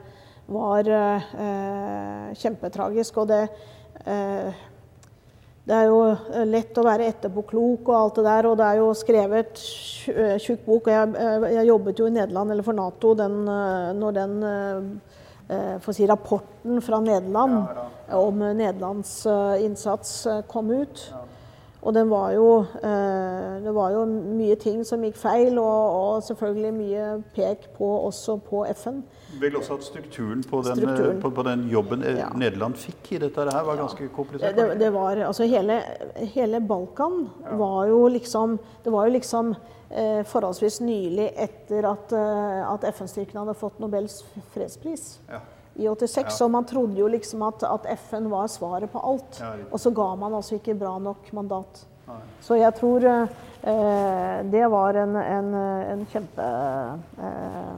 [0.46, 3.16] var uh, kjempetragisk.
[3.22, 3.42] Og det
[4.06, 4.64] eh,
[5.64, 8.80] Det er jo eh, lett å være etterpåklok og alt det der, og det er
[8.82, 9.60] jo skrevet
[10.12, 10.90] eh, tjukk bok.
[10.90, 13.38] og Jeg, eh, jeg jobbet jo i Nederland, eller for Nato, den,
[14.00, 14.34] når den
[15.88, 17.56] si, rapporten fra Nederland
[18.16, 19.22] om Nederlands
[19.64, 20.12] innsats
[20.52, 21.06] kom ut.
[21.84, 22.46] Og den var jo,
[22.80, 28.38] det var jo mye ting som gikk feil, og, og selvfølgelig mye pek på også
[28.46, 29.02] på FN.
[29.40, 31.16] Vel også at strukturen på den, Strukturen.
[31.16, 32.28] eh, På, på den jobben eh, Ja.
[32.34, 34.56] Nederland fikk i dette her, var ganske komplisert.
[34.56, 35.80] Det, det var, altså hele,
[36.34, 39.54] hele Balkan var jo liksom Det var jo liksom
[39.90, 44.20] eh, forholdsvis nylig etter at, eh, at FN-styrkene hadde fått Nobels
[44.54, 45.18] fredspris.
[45.30, 45.40] Ja.
[45.76, 49.40] I 86, og man trodde jo liksom at, at FN var svaret på alt.
[49.40, 51.82] Ja, og så ga man altså ikke bra nok mandat.
[52.44, 56.44] Så jeg tror eh, det var en, en, en kjempe
[57.18, 57.74] eh,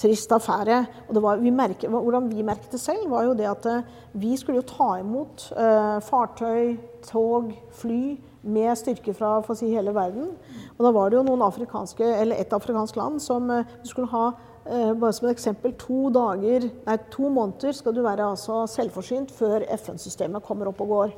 [0.00, 0.82] trist affære.
[1.08, 3.92] Og det var, vi merker, hvordan vi merket det selv, var jo det at eh,
[4.16, 9.70] vi skulle jo ta imot eh, fartøy, tog, fly med styrker fra for å si,
[9.74, 10.34] hele verden.
[10.76, 14.26] Og da var det jo noen afrikanske, eller et afrikansk land som eh, skulle ha
[14.30, 19.34] eh, bare som et eksempel, to dager, nei, to måneder skal du være altså selvforsynt
[19.34, 21.14] før FN-systemet kommer opp og går.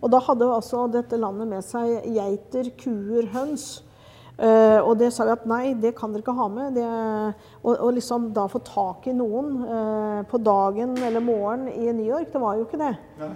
[0.00, 3.80] Og da hadde altså dette landet med seg geiter, kuer, høns.
[4.40, 6.78] Eh, og det sa vi at nei, det kan dere ikke ha med.
[6.78, 6.84] Det,
[7.60, 12.06] og, og liksom da få tak i noen uh, på dagen eller morgen i New
[12.08, 12.94] York, det var jo ikke det.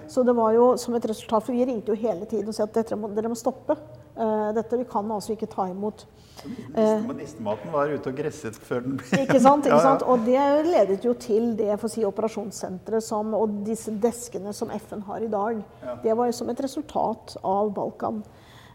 [0.08, 2.64] Så det var jo som et resultat, for vi ringte jo hele tiden og sa
[2.64, 3.76] at dere må, dere må stoppe.
[4.16, 6.06] Uh, dette, vi kan altså ikke ta imot.
[6.44, 9.68] Niste- Nistematen var ute og gresset før den ble Ikke sant?
[9.68, 10.02] Ikke sant?
[10.08, 14.72] Og det ledet jo til det for å si, operasjonssenteret som, og disse deskene som
[14.72, 15.60] FN har i dag.
[16.04, 18.22] Det var jo som et resultat av Balkan.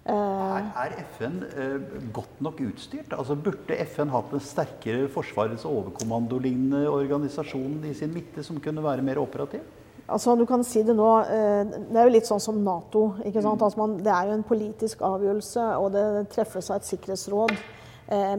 [0.10, 1.82] Eh, Er, er FN eh,
[2.14, 3.14] godt nok utstyrt?
[3.14, 9.06] Altså Burde FN hatt en sterkere Forsvarets overkommandolignende organisasjon i sin midte som kunne være
[9.06, 9.62] mer operativ?
[10.10, 13.04] Altså, du kan si Det nå, eh, det er jo litt sånn som Nato.
[13.26, 13.62] ikke sant?
[13.62, 17.60] Altså man, det er jo en politisk avgjørelse, og det treffes av et sikkerhetsråd.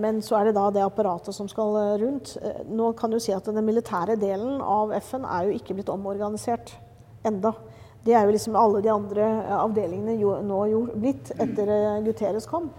[0.02, 2.32] Men så er det da det apparatet som skal rundt.
[2.66, 6.72] Nå kan du si at Den militære delen av FN er jo ikke blitt omorganisert
[7.22, 7.52] enda.
[8.04, 9.26] Det er jo liksom alle de andre
[9.60, 10.60] avdelingene nå
[10.94, 12.70] blitt etter Guterres kom.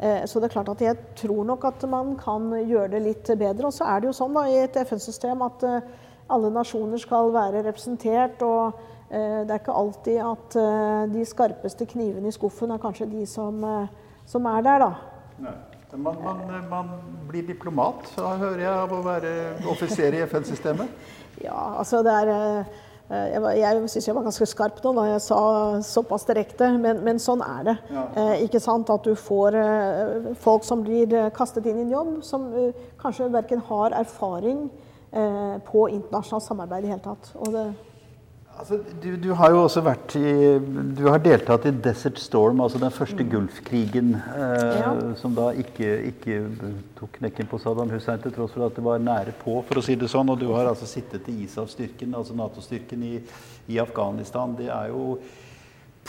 [0.00, 3.68] Så det er klart at jeg tror nok at man kan gjøre det litt bedre.
[3.68, 5.66] Og så er det jo sånn da i et FN-system at
[6.30, 8.42] alle nasjoner skal være representert.
[8.42, 8.78] og
[9.10, 13.26] eh, det er ikke alltid at eh, de skarpeste knivene i skuffen er kanskje de
[13.26, 14.92] som, eh, som er der, da.
[15.48, 15.58] Nei.
[15.90, 16.90] Man, man, man,
[17.26, 19.30] blir diplomat, hører jeg, av å være
[19.72, 20.92] offiser i FN-systemet?
[21.42, 22.30] ja, altså det er
[23.10, 25.40] jeg, jeg syns jeg var ganske skarp nå da jeg sa
[25.82, 27.74] såpass direkte, men, men sånn er det.
[27.90, 28.04] Ja.
[28.14, 28.92] Eh, ikke sant?
[28.92, 33.32] At du får eh, folk som blir kastet inn i en jobb, som eh, kanskje
[33.34, 34.68] verken har erfaring
[35.12, 37.32] Eh, på internasjonalt samarbeid i det hele tatt.
[38.60, 40.30] Altså, du, du, har jo også vært i,
[40.92, 43.30] du har deltatt i Desert Storm, altså den første mm.
[43.32, 44.90] Gulfkrigen, eh, ja.
[45.16, 46.42] som da ikke, ikke,
[46.98, 49.84] tok knekken på Saddam Hussein, til tross for at det var nære på, for å
[49.86, 50.28] si det sånn.
[50.28, 53.14] Og du har altså sittet i ISAF-styrken, altså Nato-styrken i,
[53.72, 54.52] i Afghanistan.
[54.60, 55.16] Det er jo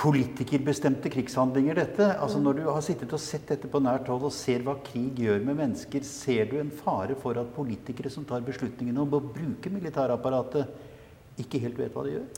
[0.01, 2.11] politikerbestemte krigshandlinger, dette.
[2.19, 5.23] Altså Når du har sittet og sett dette på nært hold og ser hva krig
[5.23, 9.23] gjør med mennesker, ser du en fare for at politikere som tar beslutningene om å
[9.31, 10.90] bruke militærapparatet,
[11.39, 12.29] ikke helt vet hva de gjør?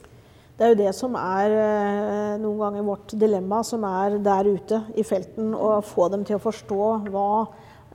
[0.54, 4.84] Det er jo det som er eh, noen ganger vårt dilemma, som er der ute
[4.94, 5.56] i felten.
[5.58, 7.30] Å få dem til å forstå hva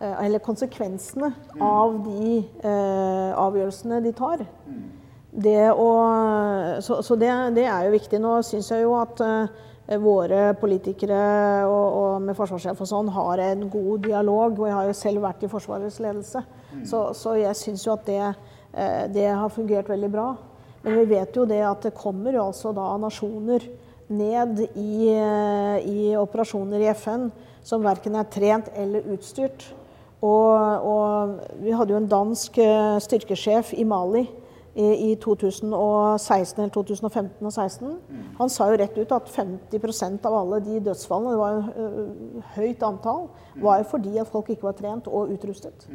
[0.01, 1.31] eh, Eller konsekvensene
[1.63, 4.43] av de eh, avgjørelsene de tar.
[5.31, 5.89] Det å,
[6.83, 8.19] så, så det, det, er jo viktig.
[8.23, 9.67] Nå syns jeg jo at eh,
[10.03, 14.59] våre politikere og, og, med forsvarssjef og sånn har en god dialog.
[14.59, 16.43] Og jeg har jo selv vært i Forsvarets ledelse,
[16.85, 18.21] så, så, jeg syns jo at det,
[18.75, 20.29] eh, det, har fungert veldig bra.
[20.89, 23.67] Men vi vet jo det at det kommer jo altså da nasjoner
[24.09, 27.29] ned i, uh, i operasjoner i FN
[27.67, 29.67] som verken er trent eller utstyrt.
[30.25, 30.57] Og,
[30.89, 32.57] og vi hadde jo en dansk
[33.05, 34.25] styrkesjef i Mali
[34.79, 37.95] i 2016 eller 2015 og 2016.
[38.39, 42.85] Han sa jo rett ut at 50% av alle de dødsfallene, det var jo høyt
[42.87, 43.27] antall,
[43.59, 45.89] var jo fordi at folk ikke var trent og utrustet.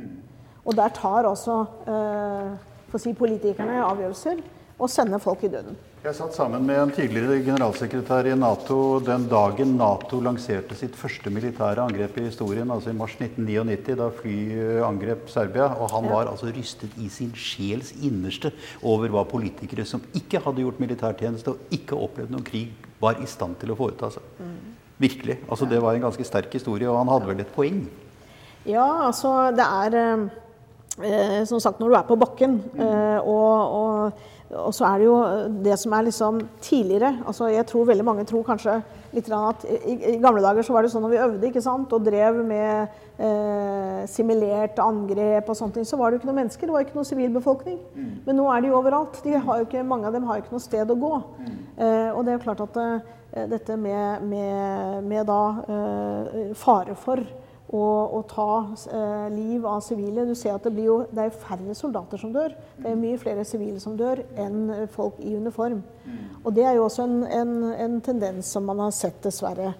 [0.65, 4.43] Og der tar altså eh, si, politikerne avgjørelser
[4.79, 5.75] og sende folk i døden.
[6.03, 11.31] Jeg satt sammen med en tidligere generalsekretær i Nato den dagen Nato lanserte sitt første
[11.31, 14.35] militære angrep i historien, altså i mars 1999, da fly
[14.83, 15.69] angrep Serbia.
[15.79, 20.65] Og han var altså rystet i sin sjels innerste over hva politikere som ikke hadde
[20.65, 24.27] gjort militærtjeneste og ikke opplevd noen krig, var i stand til å foreta seg.
[24.43, 24.59] Mm.
[25.03, 25.39] Virkelig.
[25.47, 27.83] Altså Det var en ganske sterk historie, og han hadde vel et poeng?
[28.67, 30.27] Ja, altså det er eh,
[31.49, 35.15] Som sagt, når du er på bakken eh, og, og og så er det jo
[35.65, 38.81] det som er liksom tidligere altså Jeg tror veldig mange tror kanskje
[39.13, 41.91] litt at i, i, gamle dager så var det sånn når vi øvde ikke sant,
[41.93, 46.39] og drev med eh, simulert angrep og sånne ting, så var det jo ikke noen
[46.39, 46.65] mennesker.
[46.65, 47.77] Det var ikke noen sivilbefolkning.
[47.93, 48.07] Mm.
[48.25, 49.19] Men nå er de jo overalt.
[49.21, 51.11] De ikke, mange av dem har jo ikke noe sted å gå.
[51.43, 51.59] Mm.
[51.77, 55.39] Eh, og det er jo klart at eh, dette med, med, med da
[55.77, 57.21] eh, fare for
[57.79, 58.49] å, ta
[58.93, 60.27] eh, liv av sivile.
[60.29, 62.53] Du ser at det, blir jo, det er færre soldater som dør.
[62.77, 65.81] Det er mye flere sivile som dør enn folk i uniform.
[66.43, 69.73] Og det er jo også en, en, en tendens som man har sett, dessverre.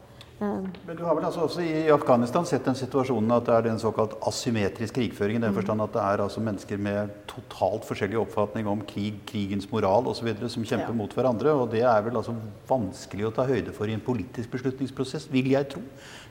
[0.43, 0.69] Eh.
[0.87, 3.81] Men du har vel altså også i Afghanistan sett den situasjonen at det er en
[3.81, 5.37] såkalt asymmetrisk krigføring.
[5.37, 5.57] I den mm.
[5.59, 10.31] forstand at det er altså mennesker med totalt forskjellig oppfatning om krig, krigens moral osv.
[10.47, 10.97] som kjemper ja.
[10.97, 11.53] mot hverandre.
[11.53, 12.35] Og det er vel altså
[12.69, 15.83] vanskelig å ta høyde for i en politisk beslutningsprosess, vil jeg tro.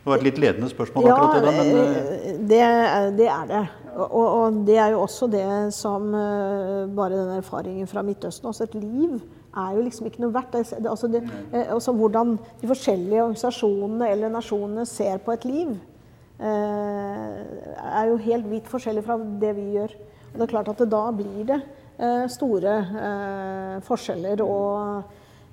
[0.02, 1.50] Det var et litt ledende spørsmål akkurat det.
[1.54, 2.62] Men, eh, det,
[3.20, 3.60] det, er det.
[3.94, 5.44] Og, og, det er jo også det
[5.76, 9.20] som uh, bare den erfaringen fra Midtøsten Også et liv
[9.52, 10.58] er jo liksom ikke noe verdt.
[10.58, 15.72] Det, altså det, uh, også hvordan de forskjellige organisasjonene eller nasjonene ser på et liv,
[16.42, 19.92] er jo helt vidt forskjellig fra det vi gjør.
[20.32, 21.60] Og det er klart at det, da blir det
[22.34, 22.72] store
[23.86, 25.12] forskjeller og,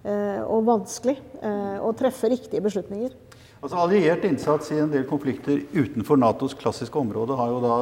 [0.10, 1.14] og vanskelig
[1.86, 3.14] å treffe riktige beslutninger.
[3.60, 7.80] Altså Alliert innsats i en del konflikter utenfor Natos klassiske område har jo da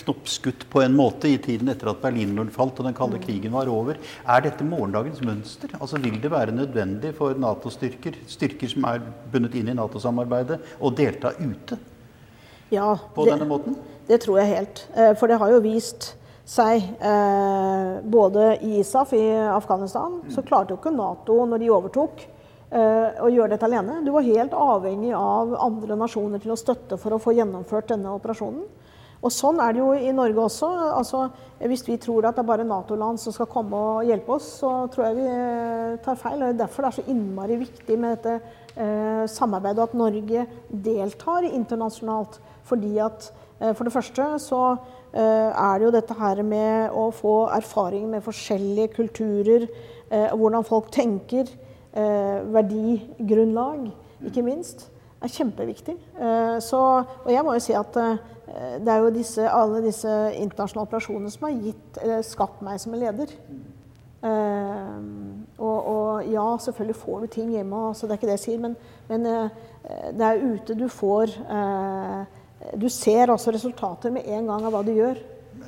[0.00, 3.22] knoppskutt på en måte i tiden etter at Berlinmuren falt og den kalde mm.
[3.22, 4.00] krigen var over.
[4.26, 5.76] Er dette morgendagens mønster?
[5.78, 10.90] Altså Vil det være nødvendig for Nato-styrker, styrker som er bundet inn i Nato-samarbeidet, å
[10.90, 11.78] delta ute
[12.74, 13.78] ja, på det, denne måten?
[14.10, 14.84] Det tror jeg helt.
[14.96, 16.16] Eh, for det har jo vist
[16.50, 19.22] seg eh, både i ISAF i
[19.54, 20.50] Afghanistan, så mm.
[20.50, 22.26] klarte jo ikke Nato, når de overtok,
[22.72, 23.98] å gjøre dette alene.
[24.00, 28.14] Du var helt avhengig av andre nasjoner til å støtte for å få gjennomført denne
[28.16, 28.62] operasjonen.
[29.22, 30.68] Og sånn er det jo i Norge også.
[30.96, 31.26] Altså,
[31.62, 34.72] hvis vi tror at det er bare Nato-land som skal komme og hjelpe oss, så
[34.90, 36.40] tror jeg vi eh, tar feil.
[36.40, 38.34] og Det er derfor det er så innmari viktig med dette
[38.74, 40.46] eh, samarbeidet, at Norge
[40.88, 42.40] deltar internasjonalt.
[42.66, 47.12] Fordi at eh, For det første så eh, er det jo dette her med å
[47.14, 49.70] få erfaring med forskjellige kulturer,
[50.10, 53.90] eh, hvordan folk tenker, eh, verdigrunnlag,
[54.24, 54.86] ikke minst
[55.22, 55.94] er kjempeviktig.
[56.64, 57.98] Så, og jeg må jo si at
[58.52, 62.94] Eh, det er jo disse, alle disse internasjonale operasjonene som har gitt, skapt meg som
[62.94, 63.36] en leder.
[64.22, 65.02] Uh,
[65.58, 68.60] og, og, ja, selvfølgelig får du ting hjemme, så det er ikke det jeg sier,
[68.62, 68.76] men,
[69.08, 69.64] men uh,
[70.14, 72.20] det er ute du får uh,
[72.78, 75.18] Du ser altså resultater med en gang av hva du gjør.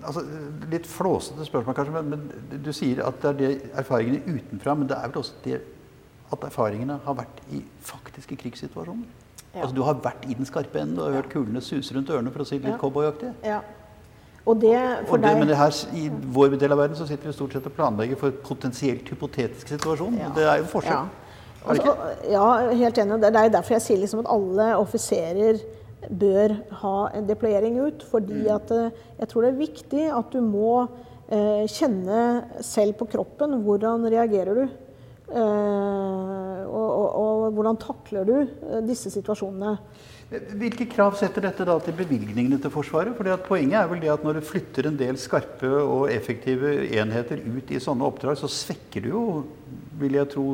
[0.05, 0.23] Altså,
[0.71, 3.51] litt flåsete spørsmål, kanskje, men, men, du sier at det er det
[3.83, 4.77] erfaringene utenfra.
[4.79, 5.59] Men det er vel også det
[6.35, 9.07] at erfaringene har vært i faktiske krigssituasjoner?
[9.55, 9.63] Ja.
[9.63, 10.99] Altså, du har vært i den skarpe enden.
[10.99, 12.81] Du har hørt kulene suse rundt ørene, for å si det litt ja.
[12.81, 13.31] cowboyaktig.
[13.47, 13.61] Ja.
[14.45, 14.77] Og det
[15.07, 17.37] for og det, deg Men det her, i vår del av verden så sitter vi
[17.37, 20.19] stort sett og planlegger for potensielt hypotetisk situasjon.
[20.21, 20.33] Ja.
[20.37, 21.07] Det er jo forskjell.
[21.07, 21.21] Ja.
[21.65, 21.95] Altså,
[22.29, 23.23] ja, helt enig.
[23.23, 25.63] Det er derfor jeg sier liksom at alle offiserer
[26.11, 28.05] bør ha en deployering ut.
[28.11, 28.53] Fordi mm.
[28.59, 32.21] at eh, jeg tror det er viktig at du må eh, kjenne
[32.61, 34.81] selv på kroppen hvordan reagerer du.
[35.35, 39.73] Eh, og, og, og, hvordan takler du eh, disse situasjonene?
[40.59, 43.17] Hvilke krav setter dette da til bevilgningene til Forsvaret?
[43.19, 47.43] Fordi Poenget er vel det at når du flytter en del skarpe og effektive enheter
[47.43, 49.25] ut i sånne oppdrag, så svekker du jo,
[50.01, 50.47] vil jeg tro,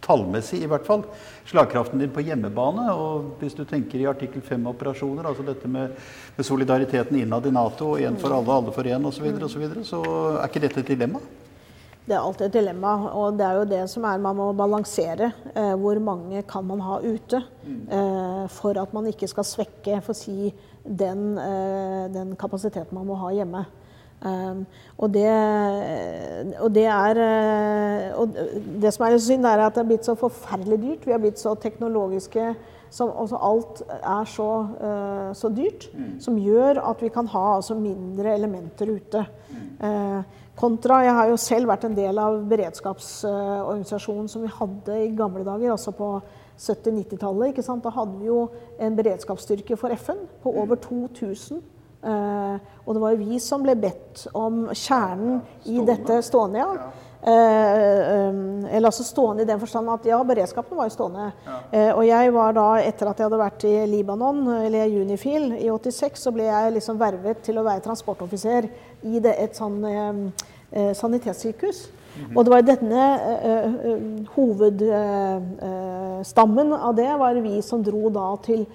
[0.00, 1.02] tallmessig i hvert fall,
[1.50, 2.86] slagkraften din på hjemmebane.
[2.94, 5.92] Og hvis du tenker i artikkel 5-operasjoner, altså dette med,
[6.38, 9.62] med, solidariteten innad i Nato, én for alle, alle for én osv., så, og så,
[9.62, 10.02] videre, så
[10.38, 11.22] er ikke dette et dilemma?
[12.10, 15.28] Det er alltid et dilemma, og det er jo det som er man må balansere.
[15.54, 20.10] Eh, hvor mange kan man ha ute eh, for at man ikke skal svekke for
[20.10, 20.48] å si,
[20.82, 23.62] den, eh, den, kapasiteten man må ha hjemme.
[24.26, 24.58] Eh,
[24.98, 25.28] og, det,
[26.58, 28.34] og, det, er eh, og
[28.82, 31.06] det som er synd, er at det er blitt så forferdelig dyrt.
[31.06, 32.50] Vi har blitt så teknologiske.
[32.90, 34.48] Som, alt er så,
[34.82, 36.16] uh, så dyrt, mm.
[36.18, 39.22] som gjør at vi kan ha altså, mindre elementer ute.
[39.46, 40.24] Mm.
[40.60, 45.40] Kontra Jeg har jo selv vært en del av beredskapsorganisasjonen som vi hadde i gamle
[45.46, 46.10] dager, altså på
[46.60, 47.62] 70-90-tallet.
[47.64, 48.42] Da hadde vi jo
[48.76, 51.62] en beredskapsstyrke for FN på over 2000.
[52.00, 56.66] Eh, og det var jo vi som ble bedt om kjernen i dette stående.
[57.22, 58.28] Eh, eh,
[58.76, 61.26] eller altså stående i den forstand at ja, beredskapen var jo stående.
[61.44, 61.56] Ja.
[61.68, 65.68] Eh, og jeg var da, etter at jeg hadde vært i Libanon, eller Unifil, i
[65.68, 68.62] 86, så ble jeg liksom vervet til å være transportoffiser
[69.04, 71.88] i det, et sånn eh, sanitetssykehus.
[72.10, 72.36] Mm -hmm.
[72.36, 73.70] Og det var denne eh,
[74.36, 78.66] hovedstammen av det var vi som dro da til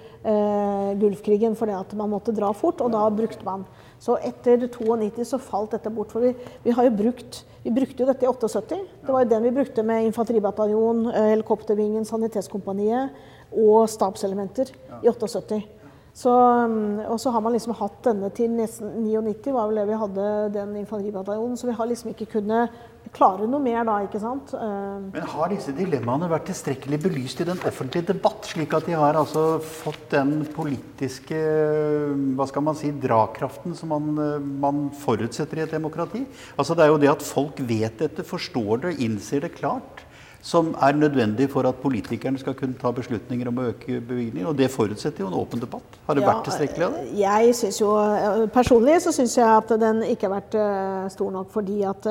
[0.99, 3.65] Gulfkrigen fordi at man måtte dra fort, og da brukte man
[4.05, 6.11] så etter 92 så falt dette bort.
[6.13, 8.81] For vi, vi, har jo brukt, vi brukte jo dette i 78.
[9.01, 13.15] Det var jo den vi brukte med infanteribataljon, eh, helikoptervingen, Sanitetskompaniet
[13.55, 14.69] og stabselementer
[15.01, 15.63] i 78.
[16.15, 19.87] Så, mm, og så har man liksom hatt denne til nesten 99, var vel det
[19.89, 21.57] vi hadde den infanteribataljonen.
[21.57, 22.77] Så vi har liksom ikke kunnet
[23.15, 24.53] klare noe mer da, ikke sant.
[24.57, 28.97] Eh, Men har disse dilemmaene vært tilstrekkelig belyst i den offentlige debatt, slik at de
[28.99, 31.39] har altså fått den politiske
[32.35, 36.25] hva skal man si, drakraften som man, eh, man forutsetter i et demokrati?
[36.57, 40.03] Altså Det er jo det at folk vet dette, forstår det, innser det klart
[40.45, 44.45] som er nødvendig for at politikerne skal kunne ta beslutninger om å øke bevilgninger.
[44.45, 45.97] Og det forutsetter jo en åpen debatt.
[46.05, 47.05] Har det ja, vært tilstrekkelig av det?
[47.17, 47.89] Jeg synes jo,
[48.53, 50.59] Personlig så syns jeg at den ikke har vært
[51.15, 51.49] stor nok.
[51.49, 52.05] fordi at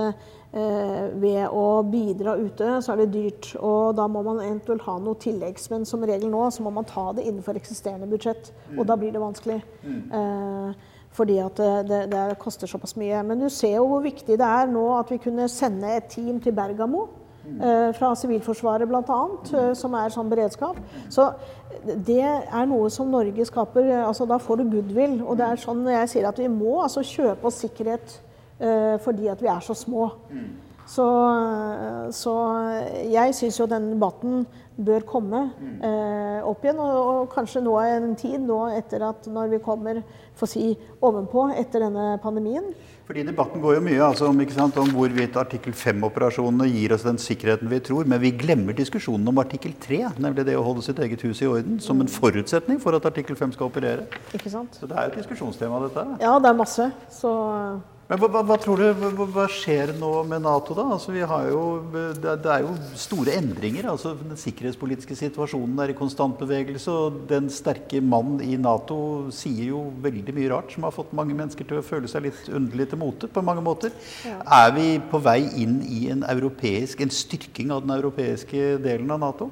[0.55, 3.49] ved å bidra ute, så er det dyrt.
[3.59, 5.67] Og da må man eventuelt ha noe tilleggs.
[5.73, 8.53] Men som regel nå så må man ta det innenfor eksisterende budsjett.
[8.69, 8.79] Mm.
[8.79, 9.59] Og da blir det vanskelig.
[9.83, 9.99] Mm.
[10.15, 13.25] Uh, fordi at det, det, koster såpass mye.
[13.27, 16.41] Men du ser jo hvor viktig det er nå at vi kunne sende et team
[16.43, 17.09] til Bergamo.
[17.45, 19.19] Eh, fra Sivilforsvaret bl.a.,
[19.53, 20.79] eh, som er sånn beredskap.
[21.13, 21.29] Så
[21.85, 23.85] det er noe som Norge skaper.
[23.85, 25.19] Eh, altså Da får du goodwill.
[25.23, 28.17] Og det er sånn jeg sier at vi må altså kjøpe oss sikkerhet
[29.05, 30.11] fordi at vi er så små.
[30.87, 31.05] Så,
[32.12, 32.33] så
[33.09, 34.45] jeg syns jo den debatten
[34.77, 35.41] bør komme
[35.87, 36.81] eh, opp igjen.
[36.83, 40.03] Og, og, kanskje nå en tid, nå etter at når vi kommer
[40.37, 42.73] for si, ovenpå etter denne pandemien,
[43.05, 47.19] fordi Debatten går jo mye altså, om, sant, om, hvorvidt artikkel 5-operasjonene gir oss den
[47.21, 48.07] sikkerheten vi tror.
[48.09, 51.51] Men vi glemmer diskusjonen om artikkel 3, nemlig det å holde sitt eget hus i
[51.51, 54.07] orden, som en forutsetning for at artikkel 5 skal operere.
[54.33, 54.81] Ikke sant?
[54.81, 56.07] Så det er jo et diskusjonstema, dette.
[56.25, 56.89] Ja, det er masse.
[57.12, 57.35] Så
[58.05, 60.85] Men hva, hva, tror du, hva, hva, skjer nå med Nato, da?
[60.93, 63.89] Altså, jo, det, det, er jo store endringer.
[63.95, 66.93] altså Den sikkerhetspolitiske situasjonen er i konstant bevegelse.
[66.93, 68.99] Og den sterke mann i Nato
[69.33, 72.53] sier jo veldig mye rart som har fått mange mennesker til å føle seg litt
[72.53, 73.95] underlig til mote på mange måter.
[74.29, 74.37] Ja.
[74.65, 79.25] Er vi på vei inn i en, europeisk, en styrking av den europeiske delen av
[79.25, 79.49] Nato?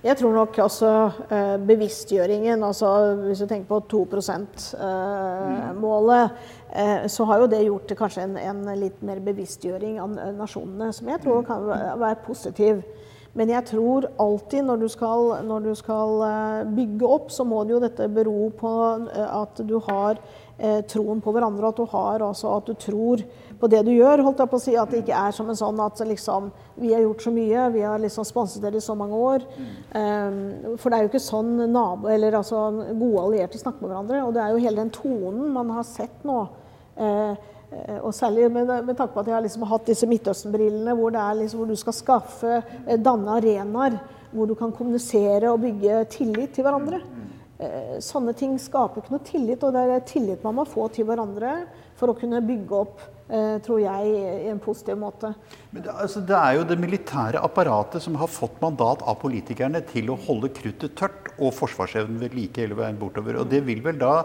[0.00, 6.30] Jeg tror nok eh, bevisstgjøringen, altså hvis du tenker på 2 %-målet, eh, eh,
[7.10, 11.22] så har jo det gjort kanskje en, en, litt mer bevisstgjøring av nasjonene, som jeg
[11.24, 12.84] tror kan være positiv.
[13.38, 17.62] Men jeg tror alltid når du, skal, når du skal eh, bygge opp, så må
[17.62, 18.72] det jo dette bero på
[19.06, 20.18] eh, at du har
[20.58, 21.70] eh, troen på hverandre.
[21.70, 23.22] At du har altså at du tror
[23.60, 24.24] på det du gjør.
[24.26, 26.50] holdt jeg på å si, At det ikke er som en sånn at liksom,
[26.80, 29.46] vi har gjort så mye, vi har liksom sponset dere i så mange år.
[29.94, 34.24] Um, for det er jo ikke sånn nabo, eller altså, gode allierte snakker med hverandre.
[34.24, 36.40] Og det er jo hele den tonen man har sett nå.
[37.00, 37.48] Uh,
[38.02, 41.60] og særlig med, med tanke på at jeg har liksom hatt disse Midtøsten-brillene, hvor, liksom,
[41.60, 42.56] hvor, du skal skaffe,
[42.98, 43.94] danne arenaer
[44.32, 46.98] hvor du kan kommunisere og bygge tillit til hverandre.
[48.02, 51.60] Sånne ting skaper ikke noe tillit, og det er tillit man må få til hverandre
[51.98, 55.28] for å kunne bygge opp Eh, tror jeg, i en positiv måte.
[55.70, 59.84] Men det, altså, det, er jo det militære apparatet som har fått mandat av politikerne
[59.86, 63.38] til å holde kruttet tørt og forsvarsevnen ved like hele veien bortover.
[63.38, 64.24] Og det vil vel da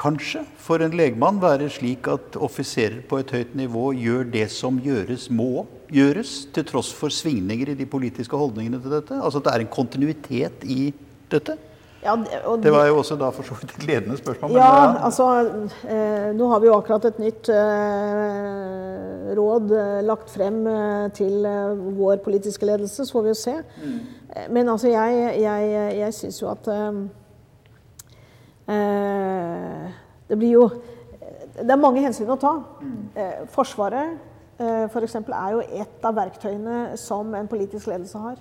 [0.00, 4.80] kanskje for en legmann være slik at offiserer på et høyt nivå gjør det som
[4.82, 9.20] gjøres må gjøres, til tross for svingninger i de politiske holdningene til dette?
[9.20, 10.88] Altså at det er en kontinuitet i
[11.30, 11.56] dette?
[12.04, 14.50] Ja, det, det, var jo også da for så vidt et ledende spørsmål.
[14.52, 15.28] Ja, ja, altså
[15.88, 21.48] eh, Nå har vi jo akkurat et nytt eh, råd eh, lagt frem eh, til
[21.48, 23.56] eh, vår politiske ledelse, så får vi jo se.
[23.80, 23.96] Mm.
[24.36, 25.72] Eh, men altså, jeg, jeg,
[26.02, 26.68] jeg syns jo at
[28.64, 30.68] Det blir jo
[31.54, 32.54] Det er mange hensyn å ta.
[32.80, 33.46] Mm.
[33.52, 34.16] Forsvaret
[34.58, 35.16] f.eks.
[35.26, 38.38] For er jo et av verktøyene som en politisk ledelse har.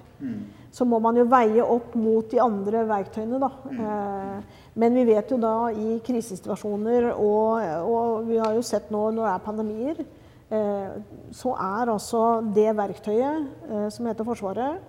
[0.74, 3.50] Så må man jo veie opp mot de andre verktøyene, da.
[3.70, 9.04] Eh, men vi vet jo da i krisesituasjoner, og, og vi har jo sett nå
[9.14, 10.02] når det er pandemier,
[10.50, 10.96] eh,
[11.38, 12.24] så er altså
[12.56, 14.82] det verktøyet eh, som heter Forsvaret,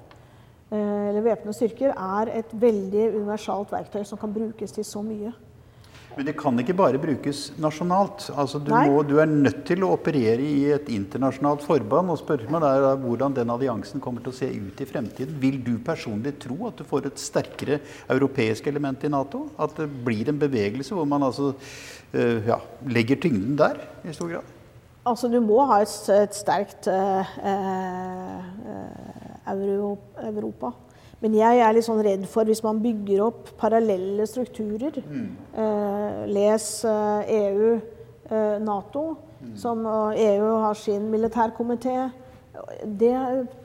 [0.75, 5.33] eller væpnede styrker, er et veldig universalt verktøy som kan brukes til så mye.
[6.15, 8.29] Men det kan ikke bare brukes nasjonalt.
[8.39, 12.13] Altså, du, må, du, er nødt til å operere i et internasjonalt forband.
[12.15, 15.41] og Spørsmålet er hvordan den alliansen kommer til å se ut i fremtiden.
[15.43, 17.81] Vil du personlig tro at du får et sterkere
[18.15, 19.49] europeisk element i Nato?
[19.59, 21.51] At det blir en bevegelse hvor man altså,
[22.15, 24.54] uh, ja, legger tyngden der i stor grad?
[25.05, 28.41] Altså, du må ha et, et sterkt uh, uh,
[30.25, 30.73] Europa.
[31.25, 35.29] Men jeg er litt sånn redd for hvis man bygger opp parallelle strukturer, mm.
[35.57, 37.71] eh, les eh, EU,
[38.29, 39.05] eh, Nato,
[39.41, 39.55] mm.
[39.57, 42.11] som EU har sin militærkomité,
[42.85, 43.17] det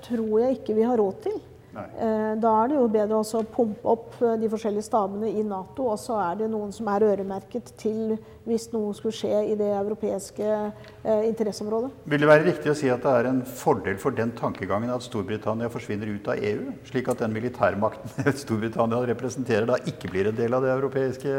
[0.07, 1.35] tror jeg ikke vi har råd til.
[1.69, 5.85] Eh, da er det jo bedre å pumpe opp eh, de forskjellige stabene i Nato,
[5.93, 8.15] og så er det noen som er øremerket til
[8.49, 11.91] hvis noe skulle skje i det europeiske eh, interesseområdet.
[12.09, 15.05] Vil det være riktig å si at det er en fordel for den tankegangen at
[15.05, 20.39] Storbritannia forsvinner ut av EU, slik at den militærmakten Storbritannia representerer, da ikke blir en
[20.39, 21.35] del av det europeiske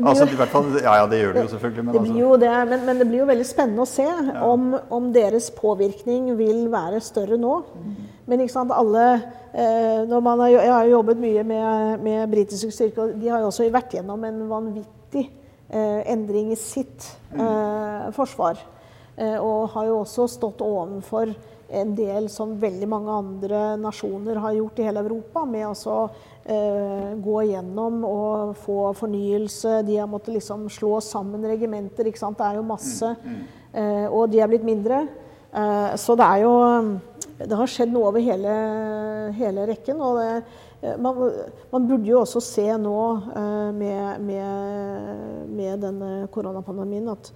[0.00, 1.84] altså, i hvert fall, ja, ja, det gjør det jo selvfølgelig.
[1.84, 2.18] Men, det altså.
[2.18, 4.34] jo det, men, men det blir jo veldig spennende å se ja.
[4.46, 7.54] om, om, deres påvirkning vil være større nå.
[7.74, 7.94] Mm.
[8.30, 12.72] Men ikke sant, alle eh, når man har, Jeg har jobbet mye med, med britiske
[12.72, 15.26] styrker, og de har jo også vært gjennom en vanvittig
[15.68, 17.42] eh, endring i sitt mm.
[17.44, 18.62] eh, forsvar.
[19.16, 21.34] Eh, og har jo også stått ovenfor
[21.74, 26.22] en del som veldig mange andre nasjoner har gjort i hele Europa, med å eh,
[26.44, 29.78] gå igjennom og få fornyelse.
[29.86, 32.04] De har måttet liksom slå sammen regimenter.
[32.04, 32.36] ikke sant?
[32.36, 33.14] Det er jo masse.
[33.22, 33.64] Mm, mm.
[33.74, 35.06] Eh, og de er blitt mindre.
[35.54, 36.54] Eh, så det er jo
[37.34, 38.52] Det har skjedd noe over hele,
[39.34, 40.00] hele rekken.
[40.00, 40.44] og det,
[40.82, 41.16] eh, man,
[41.72, 43.00] man, burde jo også se nå
[43.34, 47.32] eh, med, med, med denne koronapandemien at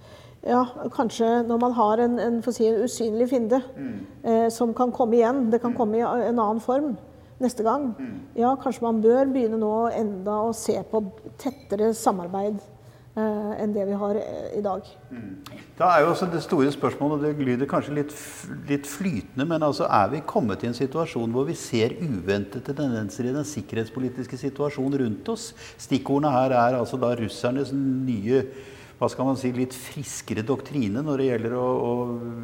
[0.47, 0.63] ja,
[0.95, 3.97] kanskje når man har en, en, si, en usynlig fiende mm.
[4.23, 5.77] eh, som kan komme igjen, det kan mm.
[5.77, 6.95] komme i en annen form
[7.39, 8.17] neste gang, mm.
[8.39, 11.03] ja, kanskje man bør begynne nå enda å se på
[11.39, 12.59] tettere samarbeid
[13.19, 14.85] Eh, enn det vi har eh, i dag.
[15.09, 15.31] Mm.
[15.79, 18.13] Da er jo også det store spørsmålet, og det lyder kanskje litt,
[18.69, 23.27] litt, flytende, men altså er vi kommet i en situasjon hvor vi ser uventede tendenser
[23.27, 25.49] i den sikkerhetspolitiske situasjonen rundt oss?
[25.81, 28.43] Stikkordene her er altså da russernes nye
[28.99, 31.91] hva skal man si, litt friskere doktrine når det gjelder å, å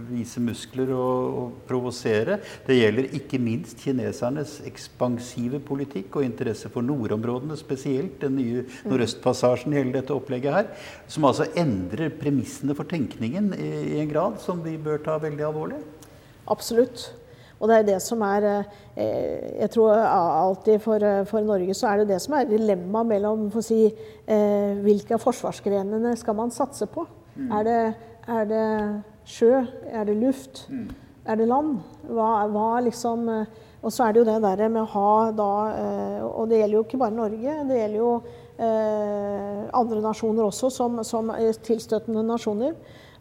[0.08, 2.38] vise muskler og, og provosere.
[2.64, 8.16] Det gjelder ikke minst kinesernes ekspansive politikk og interesse for nordområdene spesielt.
[8.24, 10.72] Den nye Nordøstpassasjen, hele dette opplegget her.
[11.12, 15.48] Som altså endrer premissene for tenkningen i, i en grad som vi bør ta veldig
[15.50, 15.84] alvorlig.
[16.56, 17.10] Absolutt.
[17.60, 22.02] Og det er det som er eh, Jeg tror alltid for, for Norge så er
[22.02, 26.54] det det som er dilemmaet mellom for å si, eh, hvilke av forsvarsgrenene skal man
[26.54, 27.06] satse på.
[27.36, 27.52] Mm.
[27.60, 27.80] Er, det,
[28.28, 28.66] er, det,
[29.28, 29.64] sjø?
[29.92, 30.66] Er det luft?
[30.70, 30.90] Mm.
[31.26, 31.78] Er det land?
[32.06, 33.30] Hva, hva liksom
[33.86, 35.50] Og så er det jo det der med å ha da
[36.30, 37.56] Og det gjelder jo ikke bare Norge.
[37.70, 38.12] Det gjelder jo
[38.58, 41.32] eh, andre nasjoner også, som, som
[41.66, 42.76] tilstøtende nasjoner.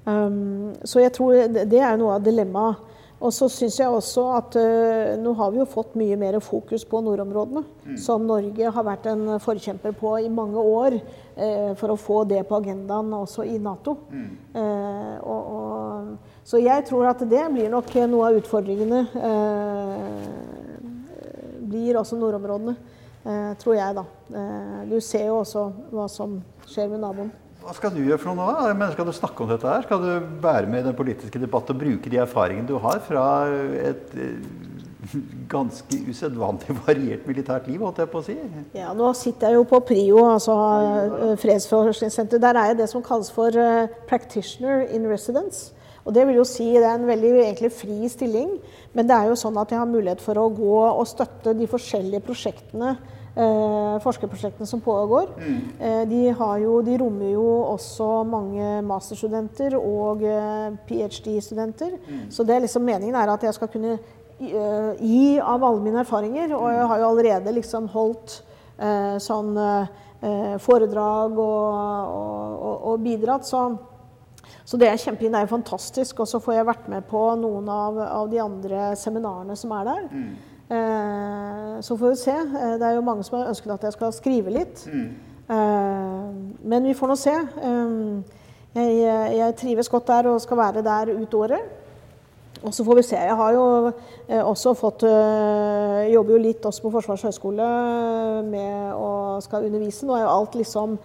[0.05, 2.93] Um, så jeg tror det, det er noe av dilemmaet.
[3.25, 6.85] Og så syns jeg også at uh, nå har vi jo fått mye mer fokus
[6.89, 7.97] på nordområdene, mm.
[8.01, 12.43] som Norge har vært en forkjemper på i mange år uh, for å få det
[12.49, 13.97] på agendaen også i Nato.
[14.13, 14.27] Mm.
[14.53, 19.07] Uh, og, og, så jeg tror at det blir nok noe av utfordringene.
[21.65, 22.75] blir også nordområdene,
[23.57, 24.05] tror jeg, da.
[24.85, 26.37] du ser jo også hva som
[26.69, 27.33] skjer med naboen.
[27.65, 28.73] Hva skal du gjøre for noe nå?
[28.77, 29.85] Men skal du snakke om dette her?
[29.87, 30.09] Skal du
[30.45, 33.23] være med i den politiske debatten og bruke de erfaringene du har fra
[33.81, 34.43] et eh,
[35.55, 38.37] ganske usedvanlig variert militært liv, holdt jeg på å si?
[38.77, 42.43] Ja, nå sitter jeg jo på PRIO, altså eh, Fredsforskningssenter.
[42.45, 45.73] Der er jeg det som kalles for uh, practitioner in residence.
[46.05, 48.59] Og det vil jo si det er en veldig egentlig fri stilling,
[48.93, 51.69] men det er jo sånn at jeg har mulighet for å gå og støtte de
[51.71, 52.99] forskjellige prosjektene
[53.35, 55.31] eh, forskerprosjektene som pågår.
[55.39, 55.61] Mm.
[55.79, 56.21] Eh, de,
[56.63, 61.97] jo, de, rommer jo også mange masterstudenter og eh, ph.d.-studenter.
[62.07, 62.27] Mm.
[62.31, 66.03] Så det er liksom meningen er at jeg skal kunne uh, gi av alle mine
[66.03, 66.55] erfaringer.
[66.57, 68.41] Og jeg har jo allerede liksom holdt
[68.79, 71.75] uh, sånn uh, foredrag og,
[72.15, 73.47] og, og bidratt.
[73.49, 73.67] Så
[74.65, 75.35] så det er kjempefint.
[75.35, 76.23] Det er fantastisk.
[76.25, 79.89] Og så får jeg vært med på noen av, av de andre seminarene som er
[79.91, 80.07] der.
[80.09, 80.54] Mm.
[80.71, 82.31] Eh, så får vi se.
[82.31, 84.87] Eh, det er jo mange som har ønsket at jeg skal skrive litt.
[84.89, 85.09] Mm.
[85.55, 86.29] Eh,
[86.65, 87.35] men vi får nå se.
[88.75, 88.95] Jeg,
[89.37, 91.83] jeg, trives godt der og skal være der ut året.
[92.65, 93.17] Og så får vi se.
[93.17, 93.93] Jeg har jo
[94.41, 97.67] også fått Jobber jo litt også på Forsvarets høgskole
[98.49, 99.11] med å
[99.45, 100.07] skal undervise.
[100.09, 100.97] Nå er jo alt liksom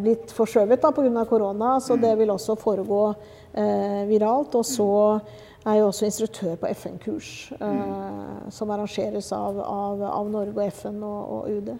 [0.00, 1.24] blitt forskjøvet pga.
[1.28, 3.12] korona, så det vil også foregå
[4.08, 4.54] viralt.
[4.54, 5.20] Og så
[5.66, 11.02] er jo også instruktør på FN-kurs, eh, som arrangeres av, av, av, Norge og FN
[11.06, 11.74] og, og UD.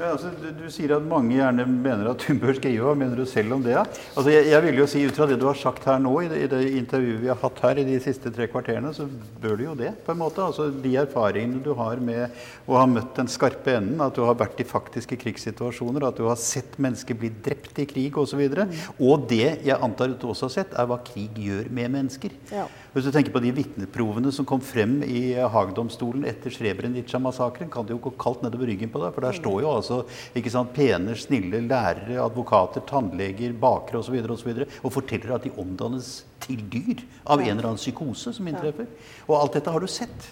[0.00, 2.86] Ja, altså, du, du, sier at mange gjerne mener at du bør skrive.
[2.88, 3.76] Hva mener du selv om det?
[3.76, 6.30] Altså, jeg, jeg, vil jo si Ut fra det du har sagt her nå, i
[6.32, 9.06] det, i det, intervjuet vi har hatt her i de siste tre kvarterene, så
[9.42, 9.92] bør du jo det.
[10.02, 10.42] på en måte.
[10.42, 14.38] Altså, De erfaringene du har med å ha møtt den skarpe enden, at du har
[14.40, 18.42] vært i faktiske krigssituasjoner, at du har sett mennesker bli drept i krig osv.
[18.42, 19.02] Og, så mm.
[19.06, 22.34] og det jeg antar du også har sett, er hva krig gjør med mennesker.
[22.50, 22.66] Ja.
[22.92, 27.94] Hvis du tenker på de vitneprovene som kom frem i Haag-domstolen etter Srebrenica-massakren, kan det
[27.94, 29.14] jo gå kaldt nedover ryggen på deg.
[29.14, 30.00] For der står jo altså
[30.36, 34.18] ikke sant, pene, snille lærere, advokater, tannleger, bakere osv.
[34.20, 36.10] Og, så videre, og, og forteller at de omdannes
[36.44, 38.90] til dyr av en eller annen psykose som inntreffer.
[39.24, 40.28] Og alt dette har du sett.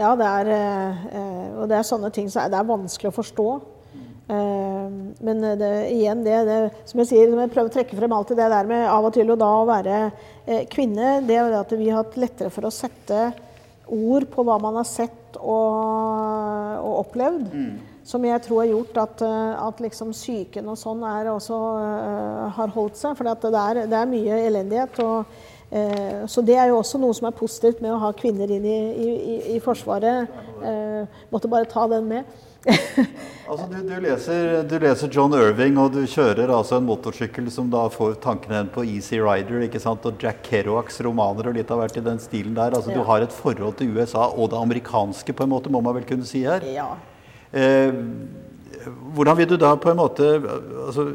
[0.00, 3.48] Ja, det er, eh, og det er sånne ting som er, er vanskelig å forstå.
[4.30, 8.12] Eh, men det, igjen, det, det, som jeg sier, som jeg prøver å trekke frem
[8.14, 10.00] alltid det der med av og til og da å være
[10.46, 13.30] eh, kvinne, det er at vi har hatt lettere for å sette
[13.90, 15.78] ord på hva man har sett og,
[16.78, 17.48] og opplevd.
[17.50, 17.72] Mm.
[18.06, 21.58] Som jeg tror har gjort at, eh, at liksom psyken og sånn er også
[22.54, 23.16] har holdt seg.
[23.18, 25.00] For det er, det, er, mye elendighet.
[25.02, 25.40] Og,
[25.74, 28.66] uh, så det er jo også noe som er positivt med å ha kvinner inn
[28.66, 30.30] i, i, i Forsvaret.
[30.62, 32.40] Uh, måtte bare ta den med.
[32.66, 37.70] Altså, du, du, leser, du, leser, John Irving, og du kjører altså en motorsykkel som
[37.72, 40.04] da får tankene hen på Easy Rider ikke sant?
[40.08, 42.76] og Jack Kerouacs romaner og litt av hvert i den stilen der.
[42.76, 43.00] Altså, ja.
[43.00, 46.06] Du har et forhold til USA og det amerikanske, på en måte, må man vel
[46.08, 46.66] kunne si her.
[46.68, 46.92] Ja.
[47.50, 47.90] Eh,
[49.14, 50.28] hvordan vil du da på en måte
[50.86, 51.10] altså,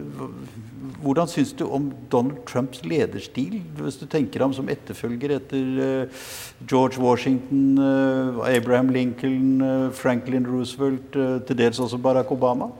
[1.06, 6.24] hvordan syns du om Donald Trumps lederstil, hvis du tenker ham som etterfølger etter uh,
[6.66, 11.14] George Washington, uh, Abraham Lincoln, uh, Franklin Roosevelt,
[11.46, 12.72] til dels også Barack Obama?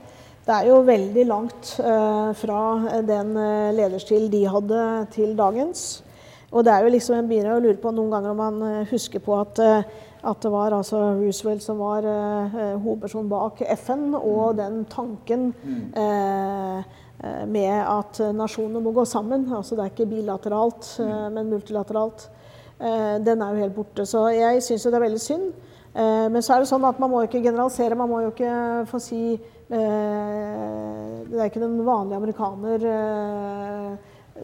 [0.46, 1.70] Det er jo veldig langt
[2.38, 2.58] fra
[3.02, 3.32] den
[3.74, 6.04] lederstil de hadde, til dagens.
[6.52, 9.18] Og det er jo liksom, Jeg begynner å lure på noen ganger om man husker
[9.18, 12.06] på at, at det var altså Roosevelt som var
[12.78, 14.60] hovedpersonen bak FN, og mm.
[14.60, 15.82] den tanken mm.
[15.98, 17.02] Eh,
[17.48, 19.46] med at nasjonene må gå sammen.
[19.52, 21.32] Altså det er ikke bilateralt, eh, mm.
[21.36, 22.28] men multilateralt.
[22.76, 24.06] Eh, den er jo helt borte.
[24.06, 25.48] Så jeg syns det er veldig synd.
[25.96, 27.96] Men så er det sånn at man må jo ikke generalisere.
[27.96, 29.78] Man må jo ikke få si Det
[31.40, 32.84] er ikke noen vanlige amerikaner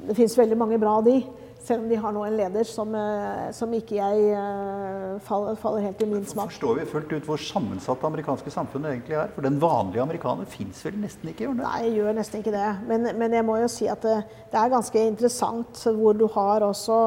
[0.01, 1.19] det fins veldig mange bra av de.
[1.63, 5.85] Selv om de har nå en leder som, eh, som ikke jeg eh, faller, faller
[5.87, 6.51] helt i min smak.
[6.51, 9.31] Forstår vi fullt ut hvor sammensatt det amerikanske samfunnet egentlig er?
[9.37, 11.47] For den vanlige amerikaner fins vel nesten ikke?
[11.47, 11.69] gjør det?
[11.69, 12.71] Nei, jeg gjør nesten ikke det.
[12.89, 14.17] Men, men jeg må jo si at det,
[14.51, 16.99] det, er ganske interessant hvor du har også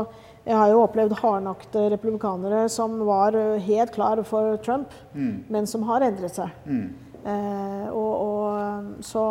[0.46, 3.34] Jeg har jo opplevd hardnakte republikanere som var
[3.66, 5.48] helt klar for Trump, mm.
[5.50, 6.52] men som har endret seg.
[6.70, 7.05] Mm.
[7.26, 9.22] Eh, og, og, så,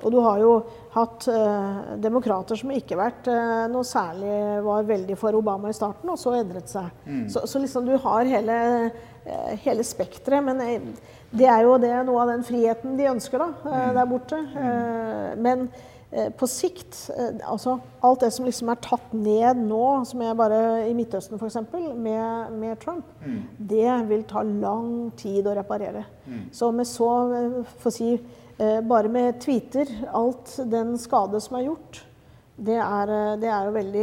[0.00, 0.54] og, du har jo
[0.96, 6.10] hatt eh, demokrater som ikke vært eh, noe særlig var veldig for Obama i starten,
[6.10, 6.90] og så endret seg.
[7.06, 7.28] Mm.
[7.30, 8.58] Så, så, liksom du har hele,
[9.62, 10.42] hele spekteret.
[10.42, 10.90] Men
[11.30, 13.90] det er jo det, noe av den friheten de ønsker da, mm.
[14.00, 14.42] der borte.
[14.54, 15.44] Mm.
[15.46, 15.68] men
[16.38, 20.60] på sikt eh, altså Alt det som liksom er tatt ned nå, som er bare
[20.88, 23.38] i Midtøsten f.eks., med, med Trump, mm.
[23.58, 26.04] det vil ta lang tid å reparere.
[26.28, 26.42] Mm.
[26.54, 28.14] Så med så, eh, for å si,
[28.54, 32.04] bare med tweeter, alt den skade som er gjort,
[32.56, 33.10] det er,
[33.42, 34.02] det er, jo veldig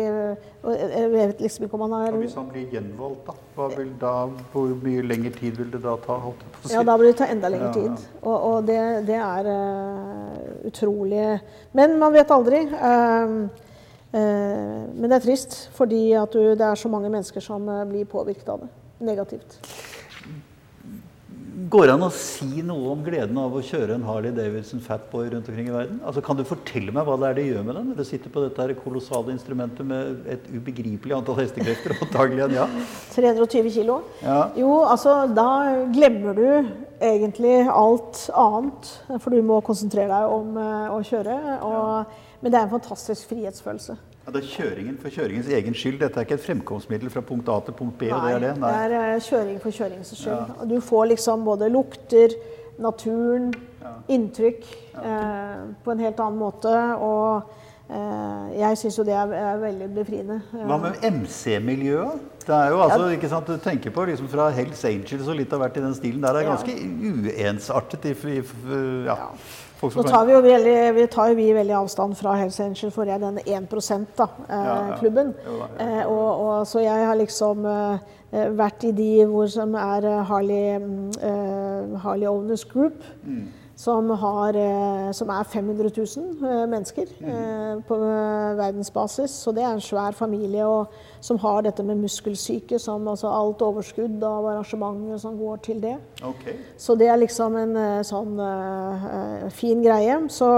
[0.92, 3.68] Jeg vet liksom ikke om han er Hvis han blir gjenvalgt, da?
[4.02, 4.12] da?
[4.52, 6.18] Hvor mye lengre tid vil det da ta?
[6.66, 6.74] Si?
[6.74, 7.88] Ja, Da vil det ta enda lengre tid.
[7.88, 8.20] Ja, ja.
[8.26, 11.40] Og, og det, det, er uh, utrolig
[11.72, 12.66] Men man vet aldri.
[12.76, 13.48] Uh,
[14.12, 18.66] men det er trist, fordi du, det er så mange mennesker som blir påvirket av
[18.66, 18.72] det
[19.02, 19.60] negativt.
[21.70, 25.28] Går det an å si noe om gleden av å kjøre en Harley Davidson Fatboy
[25.34, 26.00] rundt omkring i verden?
[26.08, 28.34] Altså, kan du fortelle meg hva det er det gjør med deg når du sitter
[28.34, 31.98] på dette kolossale instrumentet med et ubegripelig antall hestekrefter?
[32.08, 32.70] antagelig ja?
[33.14, 34.00] 320 kilo?
[34.24, 34.40] Ja.
[34.58, 35.50] Jo, altså da
[35.92, 36.48] glemmer du
[37.02, 38.94] egentlig alt annet.
[39.18, 41.38] For du må konsentrere deg om uh, å kjøre.
[41.68, 44.00] Og, men det er en fantastisk frihetsfølelse.
[44.32, 45.98] Ja, det er kjøringen for kjøringens egen skyld.
[46.00, 48.08] Dette er ikke et fremkomstmiddel fra punkt A til punkt B?
[48.08, 48.52] Nei, det er det?
[48.62, 50.54] Nei, det er kjøring for kjøringens skyld.
[50.56, 50.68] Ja.
[50.70, 52.36] Du får liksom både lukter,
[52.80, 53.50] naturen,
[53.82, 53.92] ja.
[54.16, 54.70] inntrykk
[55.04, 56.76] eh, på en helt annen måte.
[57.04, 57.52] Og
[57.92, 60.38] eh, jeg syns jo det er, er, veldig befriende.
[60.54, 62.30] Hva med MC-miljøet?
[62.48, 65.52] Det er jo altså, ikke sant, Du tenker på liksom fra Hells Angels og litt
[65.52, 66.40] av hvert i den stilen der.
[66.40, 66.78] Det er ganske
[67.12, 68.08] uensartet.
[68.08, 68.40] i, i
[69.12, 69.20] ja.
[69.82, 73.10] Nå tar vi jo veldig, vi tar jo vi veldig avstand fra Hells Angel, for
[73.10, 75.32] jeg er den 1 %-klubben.
[75.34, 76.02] Eh, ja, ja.
[76.02, 80.22] eh, og, og, så jeg har liksom eh, vært i de hvor som er eh,
[80.30, 83.02] Harley, mm, eh, Harley Owners Group.
[83.24, 83.50] Mm
[83.82, 87.82] som, har, eh, som, er 500 000 eh, mennesker mm.
[87.88, 87.98] på
[88.60, 89.34] verdensbasis.
[89.44, 93.64] Så det er en svær familie og, som har dette med muskelsyke som altså alt
[93.66, 95.96] overskudd av arrangementet som går til det.
[96.22, 96.60] Okay.
[96.78, 100.20] Så det er liksom en sånn uh, fin greie.
[100.30, 100.52] Så,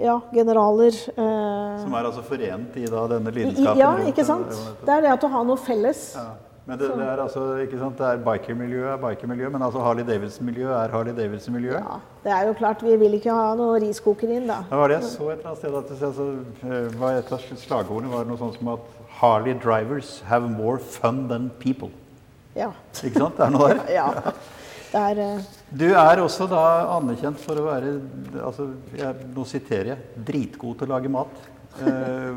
[0.00, 0.90] ja, generaler.
[0.94, 3.78] som er altså forent i da, denne lidenskapen?
[3.82, 4.48] Ja, ikke sant.
[4.80, 6.16] Det er det at du har noe felles.
[6.16, 6.51] Ja.
[6.62, 10.04] Men det, det, er altså, ikke sant, det er bikermiljøet er bikermiljøet, men altså Harley
[10.06, 11.80] Davidson-miljøet er Harley Davidson-miljøet?
[11.82, 12.84] Ja, det er jo klart.
[12.86, 14.60] Vi vil ikke ha noe riskokerin, da.
[14.68, 15.74] Det var det jeg så et eller annet sted.
[15.80, 16.28] at det, altså,
[17.00, 21.50] var Et av slagordene var noe sånt som at Harley drivers have more fun than
[21.58, 21.90] people.
[22.54, 22.70] Ja.
[23.02, 23.36] Ikke sant?
[23.40, 23.82] Det er noe der?
[23.98, 24.08] ja.
[24.92, 25.52] Det er, uh...
[25.82, 26.62] Du er også da
[26.94, 27.96] anerkjent for å være
[28.38, 31.44] altså, jeg, Nå siterer jeg dritgod til å lage mat.
[31.82, 32.36] Uh,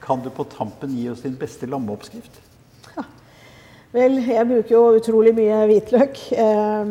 [0.00, 2.40] kan du på tampen gi oss din beste lammeoppskrift?
[3.94, 6.20] Vel, jeg bruker jo utrolig mye hvitløk.
[6.36, 6.88] Eh,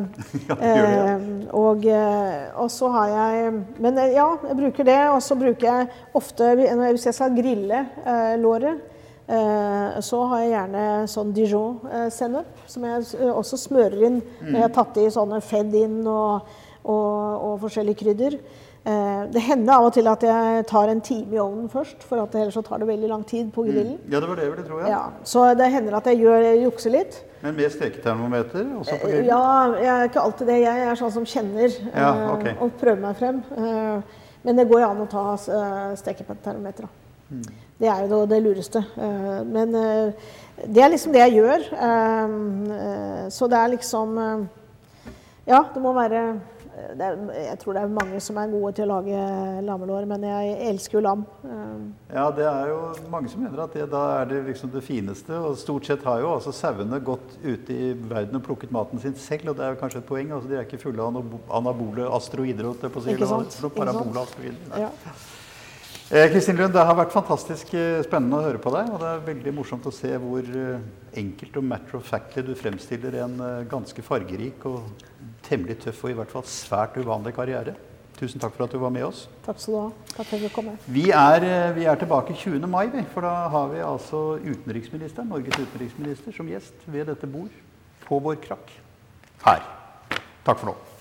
[0.49, 1.23] ja, eh,
[1.55, 3.51] og, eh, og, så har jeg
[3.83, 4.99] Men eh, ja, jeg bruker det.
[5.13, 5.87] Og så bruker jeg
[6.17, 8.81] ofte Hvis jeg skal grille eh, låret,
[9.27, 14.75] eh, så har jeg gjerne sånn Dijon-sennep, som jeg også smører inn når jeg har
[14.75, 16.47] tatt i sånne fedd inn og,
[16.83, 17.15] og,
[17.49, 18.39] og forskjellige krydder.
[18.85, 22.21] Eh, det hender av og til at jeg tar en time i ovnen først, for
[22.21, 23.95] at ellers så tar det veldig lang tid på grillen.
[23.97, 24.11] Mm.
[24.13, 24.91] Ja, det var det det tror jeg.
[24.93, 27.17] Ja, så det hender at jeg gjør jukser litt.
[27.41, 29.31] Men med steketermometer også på eh, grillen?
[29.31, 29.41] Ja,
[29.81, 30.59] jeg er ikke alltid det.
[30.67, 32.55] Jeg er sånn som kjenner ja, eh, okay.
[32.61, 33.41] og prøver meg frem.
[34.45, 35.27] Men det går jo an å ta
[35.97, 36.85] steketermometer.
[37.33, 37.45] Mm.
[37.81, 38.85] Det er jo det lureste.
[39.49, 41.71] Men det er liksom det jeg gjør.
[43.33, 44.19] Så det er liksom
[45.49, 46.21] Ja, det må være
[46.75, 49.19] er, jeg tror det er mange som er gode til å lage
[49.67, 51.23] lammelår, men jeg elsker jo lam.
[52.11, 52.79] Ja, det er jo
[53.11, 55.37] mange som mener at det, da er det liksom det fineste.
[55.37, 59.15] Og stort sett har jo altså sauene gått ute i verden og plukket maten sin
[59.19, 60.35] selv, og det er jo kanskje et poeng.
[60.35, 61.21] altså De er ikke fulle av
[61.61, 62.73] anabole asteroider.
[62.75, 63.59] Ikke sant?
[63.75, 64.85] Parabole asteroider.
[64.85, 64.91] Ja.
[66.11, 68.91] Eh, Kristin Lund, Det har vært fantastisk eh, spennende å høre på deg.
[68.93, 70.83] Og det er veldig morsomt å se hvor eh,
[71.17, 73.41] enkelt og matter of factly du fremstiller en
[73.71, 74.85] ganske fargerik og
[75.47, 77.73] temmelig tøff og i hvert fall svært uvanlig karriere.
[78.19, 79.25] Tusen takk for at du var med oss.
[79.47, 79.89] Takk skal du ha.
[80.13, 80.71] Takk for at du kom.
[80.85, 82.69] Vi er, vi er tilbake 20.
[82.69, 87.49] mai, vi, for da har vi altså utenriksministeren, Norges utenriksminister som gjest ved dette bord
[88.05, 88.77] på vår krakk
[89.49, 89.65] her.
[90.45, 90.94] Takk for nå.